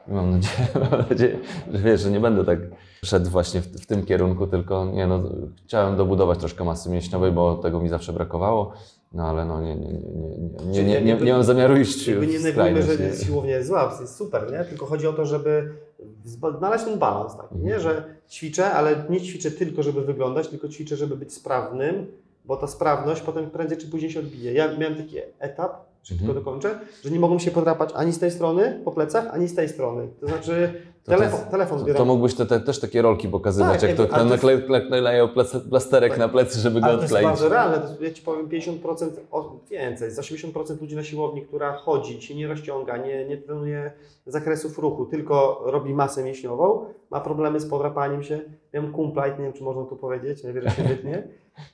i 0.08 0.12
mam 0.12 0.30
nadzieję, 0.30 0.68
mam 0.90 1.00
nadzieję, 1.10 1.38
że 1.72 1.78
wiesz, 1.78 2.00
że 2.00 2.10
nie 2.10 2.20
będę 2.20 2.44
tak 2.44 2.58
szedł 3.04 3.30
właśnie 3.30 3.60
w, 3.60 3.66
w 3.66 3.86
tym 3.86 4.04
kierunku, 4.04 4.46
tylko 4.46 4.84
nie, 4.84 5.06
no, 5.06 5.22
chciałem 5.66 5.96
dobudować 5.96 6.38
troszkę 6.38 6.64
masy 6.64 6.90
mięśniowej, 6.90 7.32
bo 7.32 7.54
tego 7.54 7.80
mi 7.80 7.88
zawsze 7.88 8.12
brakowało, 8.12 8.72
no 9.12 9.26
ale 9.26 9.44
no 9.44 9.62
nie, 9.62 9.76
nie, 9.76 9.88
nie, 9.88 9.98
nie, 10.66 10.84
nie, 10.84 11.02
nie, 11.02 11.14
nie, 11.14 11.24
nie 11.24 11.32
mam 11.32 11.44
zamiaru 11.44 11.76
iść 11.76 12.08
Jakby 12.08 12.26
nie 12.26 12.40
negujmy, 12.40 12.82
że 12.82 13.16
siłownia 13.16 13.56
jest 13.56 13.68
zła, 13.68 13.98
jest 14.00 14.16
super, 14.16 14.52
nie? 14.52 14.64
Tylko 14.64 14.86
chodzi 14.86 15.06
o 15.06 15.12
to, 15.12 15.26
żeby 15.26 15.72
znaleźć 16.58 16.84
ten 16.84 16.98
balans 16.98 17.36
taki, 17.36 17.54
nie? 17.54 17.74
Mhm. 17.74 17.80
Że 17.80 18.04
ćwiczę, 18.30 18.70
ale 18.72 19.04
nie 19.10 19.20
ćwiczę 19.20 19.50
tylko, 19.50 19.82
żeby 19.82 20.02
wyglądać, 20.02 20.48
tylko 20.48 20.68
ćwiczę, 20.68 20.96
żeby 20.96 21.16
być 21.16 21.34
sprawnym, 21.34 22.06
bo 22.44 22.56
ta 22.56 22.66
sprawność 22.66 23.22
potem 23.22 23.50
prędzej 23.50 23.78
czy 23.78 23.88
później 23.88 24.10
się 24.10 24.20
odbije. 24.20 24.52
Ja 24.52 24.78
miałem 24.78 24.96
taki 24.96 25.16
etap, 25.38 25.76
szybko 26.02 26.24
Mhm. 26.24 26.44
dokończę, 26.44 26.78
że 27.04 27.10
nie 27.10 27.20
mogłem 27.20 27.40
się 27.40 27.50
podrapać 27.50 27.90
ani 27.94 28.12
z 28.12 28.18
tej 28.18 28.30
strony 28.30 28.80
po 28.84 28.92
plecach, 28.92 29.26
ani 29.34 29.48
z 29.48 29.54
tej 29.54 29.68
strony. 29.68 30.08
To 30.20 30.26
znaczy 30.26 30.72
telefon, 31.04 31.40
telefon 31.50 31.78
To, 31.78 31.84
zbieram. 31.84 31.98
to 31.98 32.04
mógłbyś 32.04 32.34
te, 32.34 32.46
te, 32.46 32.60
też 32.60 32.80
takie 32.80 33.02
rolki 33.02 33.28
pokazywać, 33.28 33.80
Tak, 33.80 33.98
jak 33.98 34.08
to 34.10 34.24
naklej, 34.24 34.58
naklejają 34.68 35.28
plasterek 35.70 36.10
Tak. 36.10 36.18
na 36.18 36.28
plecy, 36.28 36.58
żeby 36.60 36.80
go 36.80 36.86
Ale 36.86 36.96
to 36.96 37.02
jest 37.02 37.12
odkleić. 37.14 37.28
bardzo 37.28 37.48
realne. 37.48 37.78
To 37.98 38.04
ja 38.04 38.10
Ci 38.12 38.22
powiem 38.22 38.48
50% 38.48 39.10
o, 39.30 39.56
więcej. 39.70 40.10
Z 40.10 40.18
80% 40.18 40.80
ludzi 40.80 40.96
na 40.96 41.04
siłowni, 41.04 41.42
która 41.42 41.72
chodzi, 41.76 42.22
się 42.22 42.34
nie 42.34 42.48
rozciąga, 42.48 42.96
nie, 42.96 43.24
nie 43.24 43.36
trenuje 43.36 43.92
zakresów 44.26 44.78
ruchu, 44.78 45.06
tylko 45.06 45.62
robi 45.64 45.94
masę 45.94 46.24
mięśniową, 46.24 46.84
ma 47.10 47.20
problemy 47.20 47.60
z 47.60 47.66
podrapaniem 47.66 48.22
się. 48.22 48.40
Miałem 48.74 48.92
kumpla, 48.92 49.26
i 49.26 49.30
nie 49.30 49.36
wiem 49.44 49.52
czy 49.52 49.64
można 49.64 49.84
tu 49.84 49.96
powiedzieć, 49.96 50.44
nie 50.44 50.52
wiem, 50.52 50.62
że 50.64 50.70
się 50.70 50.82
wytnie, 50.82 51.22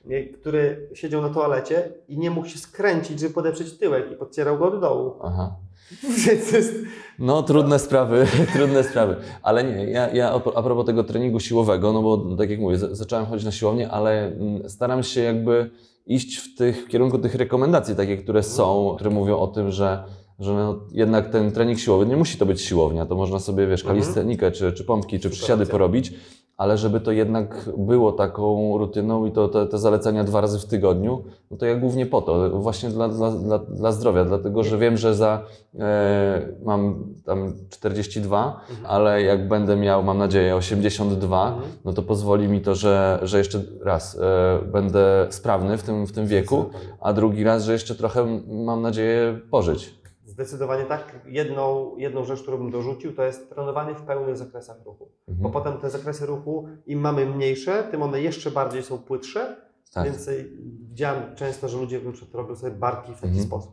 nie, 0.05 0.25
który 0.27 0.89
siedział 0.93 1.21
na 1.21 1.29
toalecie 1.29 1.89
i 2.07 2.17
nie 2.17 2.31
mógł 2.31 2.47
się 2.47 2.59
skręcić, 2.59 3.19
żeby 3.19 3.33
podeprzeć 3.33 3.77
tyłek 3.77 4.11
i 4.11 4.15
podcierał 4.15 4.57
go 4.57 4.65
od 4.65 4.79
dołu. 4.81 5.13
Aha. 5.23 5.55
No, 7.19 7.43
trudne 7.43 7.79
sprawy, 7.79 8.25
trudne 8.55 8.83
sprawy. 8.83 9.15
Ale 9.43 9.63
nie, 9.63 9.85
ja, 9.91 10.09
ja 10.13 10.31
a 10.31 10.39
pro- 10.39 10.57
a 10.57 10.63
propos 10.63 10.85
tego 10.85 11.03
treningu 11.03 11.39
siłowego, 11.39 11.93
no 11.93 12.01
bo 12.01 12.35
tak 12.35 12.49
jak 12.49 12.59
mówię, 12.59 12.77
zacząłem 12.77 13.25
chodzić 13.25 13.45
na 13.45 13.51
siłownię, 13.51 13.89
ale 13.89 14.27
mm, 14.27 14.69
staram 14.69 15.03
się 15.03 15.21
jakby 15.21 15.69
iść 16.07 16.37
w, 16.37 16.55
tych, 16.55 16.85
w 16.85 16.87
kierunku 16.87 17.17
tych 17.19 17.35
rekomendacji, 17.35 17.95
takie, 17.95 18.17
które 18.17 18.43
są, 18.43 18.93
które 18.95 19.09
mówią 19.09 19.37
o 19.37 19.47
tym, 19.47 19.71
że, 19.71 20.03
że 20.39 20.53
no, 20.53 20.79
jednak 20.91 21.29
ten 21.29 21.51
trening 21.51 21.79
siłowy, 21.79 22.05
nie 22.05 22.17
musi 22.17 22.37
to 22.37 22.45
być 22.45 22.61
siłownia, 22.61 23.05
to 23.05 23.15
można 23.15 23.39
sobie, 23.39 23.67
wiesz, 23.67 23.81
Mhm. 23.81 23.99
kalistenikę, 23.99 24.51
czy, 24.51 24.73
czy 24.73 24.83
pompki, 24.83 25.19
czy 25.19 25.29
przysiady 25.29 25.65
porobić, 25.65 26.13
ale 26.59 26.77
żeby 26.77 26.99
to 26.99 27.11
jednak 27.11 27.69
było 27.77 28.11
taką 28.11 28.77
rutyną 28.77 29.25
i 29.25 29.31
to 29.31 29.47
te, 29.47 29.65
te 29.67 29.77
zalecenia 29.77 30.23
dwa 30.23 30.41
razy 30.41 30.59
w 30.59 30.65
tygodniu, 30.65 31.23
no 31.51 31.57
to 31.57 31.65
ja 31.65 31.75
głównie 31.75 32.05
po 32.05 32.21
to, 32.21 32.49
właśnie 32.49 32.89
dla, 32.89 33.09
dla, 33.09 33.31
dla, 33.31 33.59
dla 33.59 33.91
zdrowia, 33.91 34.25
dlatego 34.25 34.63
że 34.63 34.77
wiem, 34.77 34.97
że 34.97 35.15
za 35.15 35.41
e, 35.79 36.41
mam 36.65 37.03
tam 37.25 37.53
42, 37.69 38.61
ale 38.87 39.21
jak 39.21 39.47
będę 39.47 39.75
miał, 39.75 40.03
mam 40.03 40.17
nadzieję, 40.17 40.55
82, 40.55 41.47
Mhm. 41.49 41.71
no 41.85 41.93
to 41.93 42.01
pozwoli 42.01 42.47
mi 42.47 42.61
to, 42.61 42.75
że, 42.75 43.19
że 43.21 43.37
jeszcze 43.37 43.61
raz 43.83 44.17
e, 44.21 44.59
będę 44.71 45.27
sprawny 45.29 45.77
w 45.77 45.83
tym, 45.83 46.05
w 46.07 46.11
tym 46.11 46.27
wieku, 46.27 46.65
a 47.01 47.13
drugi 47.13 47.43
raz, 47.43 47.63
że 47.63 47.73
jeszcze 47.73 47.95
trochę 47.95 48.25
mam 48.65 48.81
nadzieję 48.81 49.39
pożyć. 49.51 49.98
Zdecydowanie 50.43 50.85
tak. 50.85 51.15
Jedną, 51.25 51.95
jedną 51.97 52.23
rzecz, 52.25 52.41
którą 52.41 52.57
bym 52.57 52.71
dorzucił, 52.71 53.15
to 53.15 53.23
jest 53.23 53.49
trenowanie 53.49 53.95
w 53.95 54.01
pełnych 54.01 54.37
zakresach 54.37 54.77
ruchu. 54.85 55.09
Mhm. 55.27 55.43
Bo 55.43 55.49
potem 55.49 55.77
te 55.77 55.89
zakresy 55.89 56.25
ruchu, 56.25 56.65
im 56.85 56.99
mamy 56.99 57.25
mniejsze, 57.25 57.83
tym 57.91 58.01
one 58.03 58.21
jeszcze 58.21 58.51
bardziej 58.51 58.83
są 58.83 58.97
płytsze. 58.97 59.55
Tak, 59.93 60.05
Więc 60.05 60.27
y, 60.27 60.49
widziałem 60.89 61.35
często, 61.35 61.69
że 61.69 61.77
ludzie 61.77 61.99
robią 62.33 62.55
sobie 62.55 62.71
barki 62.71 63.11
w 63.11 63.15
taki 63.15 63.27
Mhm. 63.27 63.45
sposób. 63.45 63.71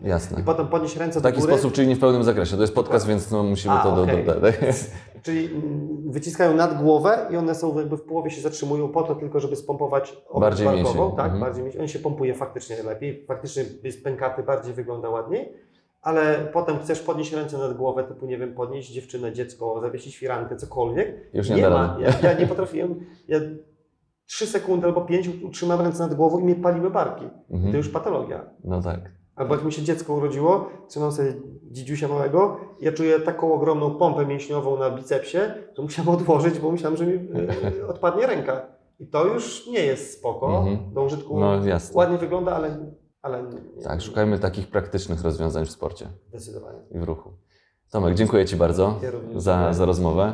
Jasne. 0.00 0.40
I 0.40 0.44
potem 0.44 0.68
podnieść 0.68 0.96
ręce 0.96 1.20
W 1.20 1.22
taki 1.22 1.36
do 1.36 1.40
góry. 1.40 1.52
sposób, 1.52 1.72
czyli 1.72 1.88
nie 1.88 1.96
w 1.96 2.00
pełnym 2.00 2.24
zakresie. 2.24 2.56
To 2.56 2.62
jest 2.62 2.74
podcast, 2.74 3.06
więc 3.06 3.30
no 3.30 3.42
musimy 3.42 3.74
A, 3.74 3.82
to 3.82 3.96
do, 3.96 4.02
okej. 4.02 4.24
do, 4.24 4.34
do, 4.40 4.48
Czyli 5.22 5.46
mm, 5.46 6.10
wyciskają 6.12 6.54
nad 6.56 6.82
głowę 6.82 7.26
i 7.30 7.36
one 7.36 7.54
są 7.54 7.78
jakby 7.78 7.96
w 7.96 8.02
połowie 8.02 8.30
się 8.30 8.40
zatrzymują 8.40 8.88
po 8.88 9.02
to 9.02 9.14
tylko, 9.14 9.40
żeby 9.40 9.56
spompować 9.56 10.16
Bardziej 10.40 10.66
barkową, 10.66 11.10
tak, 11.16 11.24
Mhm. 11.24 11.40
bardziej 11.40 11.64
mięsień. 11.64 11.80
On 11.82 11.88
się 11.88 11.98
pompuje 11.98 12.34
faktycznie 12.34 12.82
lepiej, 12.82 13.24
faktycznie 13.28 13.64
jest 13.82 14.04
pękaty, 14.04 14.42
bardziej 14.42 14.74
wygląda 14.74 15.08
ładniej, 15.08 15.52
ale 16.02 16.48
potem 16.52 16.78
chcesz 16.78 17.00
podnieść 17.00 17.32
ręce 17.32 17.58
nad 17.58 17.76
głowę, 17.76 18.04
typu 18.04 18.26
nie 18.26 18.38
wiem, 18.38 18.54
podnieść 18.54 18.92
dziewczynę, 18.92 19.32
dziecko, 19.32 19.80
zawiesić 19.80 20.16
firankę, 20.16 20.56
cokolwiek. 20.56 21.30
Już 21.34 21.50
nie 21.50 21.62
da 21.62 21.70
ma. 21.70 21.96
Ja, 22.00 22.30
ja 22.30 22.38
nie 22.38 22.46
potrafiłem, 22.52 23.06
ja 23.28 23.38
trzy 24.26 24.46
sekundy 24.46 24.86
albo 24.86 25.00
pięć 25.00 25.28
utrzymam 25.44 25.80
ręce 25.80 26.02
nad 26.02 26.14
głową 26.14 26.38
i 26.38 26.44
mnie 26.44 26.54
paliły 26.54 26.90
barki. 26.90 27.24
Mhm. 27.50 27.70
To 27.72 27.76
już 27.76 27.88
patologia. 27.88 28.44
No 28.64 28.82
tak. 28.82 29.00
Albo 29.36 29.54
jak 29.54 29.64
mi 29.64 29.72
się 29.72 29.82
dziecko 29.82 30.14
urodziło, 30.14 30.68
trzymam 30.88 31.12
sobie 31.12 31.32
dzidziusia 31.70 32.08
małego, 32.08 32.56
ja 32.80 32.92
czuję 32.92 33.20
taką 33.20 33.52
ogromną 33.54 33.90
pompę 33.94 34.26
mięśniową 34.26 34.78
na 34.78 34.90
bicepsie, 34.90 35.38
że 35.76 35.82
musiałem 35.82 36.08
odłożyć, 36.08 36.58
bo 36.58 36.72
myślałem, 36.72 36.96
że 36.96 37.06
mi 37.06 37.14
e, 37.14 37.86
odpadnie 37.86 38.26
ręka. 38.26 38.66
I 39.00 39.06
to 39.06 39.24
już 39.26 39.66
nie 39.66 39.84
jest 39.86 40.18
spoko 40.18 40.58
Mhm. 40.58 40.94
do 40.94 41.02
użytku. 41.04 41.40
No 41.40 41.66
jasne. 41.66 41.96
Ładnie 41.96 42.18
wygląda, 42.18 42.52
ale, 42.56 42.78
ale 43.22 43.42
nie, 43.42 43.82
Tak, 43.82 44.02
szukajmy 44.02 44.38
takich 44.38 44.68
praktycznych 44.70 45.22
rozwiązań 45.22 45.66
w 45.66 45.70
sporcie 45.70 46.08
zdecydowanie. 46.28 46.78
i 46.90 46.98
w 46.98 47.02
ruchu. 47.02 47.32
Tomek, 47.90 48.14
dziękuję 48.14 48.44
Ci 48.46 48.56
bardzo 48.56 48.98
Ja 49.02 49.40
za, 49.40 49.72
za 49.72 49.84
rozmowę. 49.84 50.32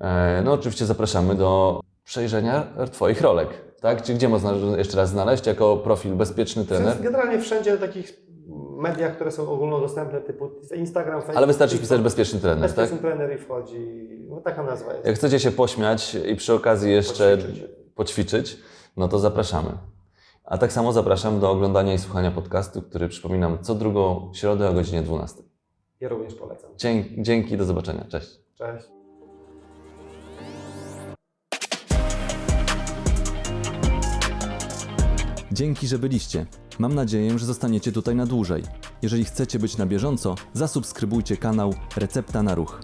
E, 0.00 0.42
No 0.44 0.52
oczywiście 0.52 0.86
zapraszamy 0.86 1.34
do 1.34 1.80
przejrzenia 2.04 2.66
Twoich 2.92 3.20
rolek. 3.20 3.48
Tak? 3.80 4.02
Czy 4.02 4.14
gdzie 4.14 4.28
można 4.28 4.52
jeszcze 4.76 4.96
raz 4.96 5.08
znaleźć 5.10 5.46
jako 5.46 5.76
profil 5.76 6.14
bezpieczny 6.14 6.64
trener? 6.64 7.02
Generalnie 7.02 7.38
wszędzie 7.40 7.72
na 7.72 7.76
takich 7.78 8.12
mediach, 8.76 9.14
które 9.14 9.30
są 9.30 9.48
ogólnodostępne, 9.50 10.20
typu 10.20 10.50
Instagram, 10.76 11.14
Facebook. 11.14 11.36
Ale 11.36 11.46
wystarczy 11.46 11.76
wpisać 11.76 12.00
bezpieczny 12.00 12.40
trener, 12.40 12.68
tak? 12.72 12.76
Bezpieczny 12.76 12.98
trener 13.08 13.34
i 13.34 13.38
wchodzi. 13.38 14.08
No 14.28 14.40
taka 14.40 14.62
nazwa 14.62 14.92
jest. 14.94 15.06
Jak 15.06 15.14
chcecie 15.16 15.40
się 15.40 15.50
pośmiać 15.50 16.14
i 16.14 16.36
przy 16.36 16.54
okazji 16.54 16.92
jeszcze 16.92 17.36
Poćwiczyć. 17.36 17.64
poćwiczyć, 17.94 18.58
no 18.96 19.08
to 19.08 19.18
zapraszamy. 19.18 19.70
A 20.44 20.58
tak 20.58 20.72
samo 20.72 20.92
zapraszam 20.92 21.40
do 21.40 21.50
oglądania 21.50 21.94
i 21.94 21.98
słuchania 21.98 22.30
podcastu, 22.30 22.82
który 22.82 23.08
przypominam 23.08 23.58
co 23.62 23.74
drugą 23.74 24.30
środę 24.34 24.68
o 24.68 24.72
godzinie 24.72 25.02
12. 25.02 25.42
Ja 26.00 26.08
również 26.08 26.34
polecam. 26.34 26.70
Dzięki, 26.76 27.22
dzięki 27.22 27.56
do 27.56 27.64
zobaczenia. 27.64 28.04
Cześć. 28.08 28.40
Cześć. 28.54 28.86
Dzięki, 35.52 35.86
że 35.88 35.98
byliście. 35.98 36.46
Mam 36.78 36.94
nadzieję, 36.94 37.38
że 37.38 37.46
zostaniecie 37.46 37.92
tutaj 37.92 38.16
na 38.16 38.26
dłużej. 38.26 38.62
Jeżeli 39.02 39.24
chcecie 39.24 39.58
być 39.58 39.76
na 39.76 39.86
bieżąco, 39.86 40.34
zasubskrybujcie 40.52 41.36
kanał 41.36 41.74
Recepta 41.96 42.42
na 42.42 42.54
Ruch. 42.54 42.80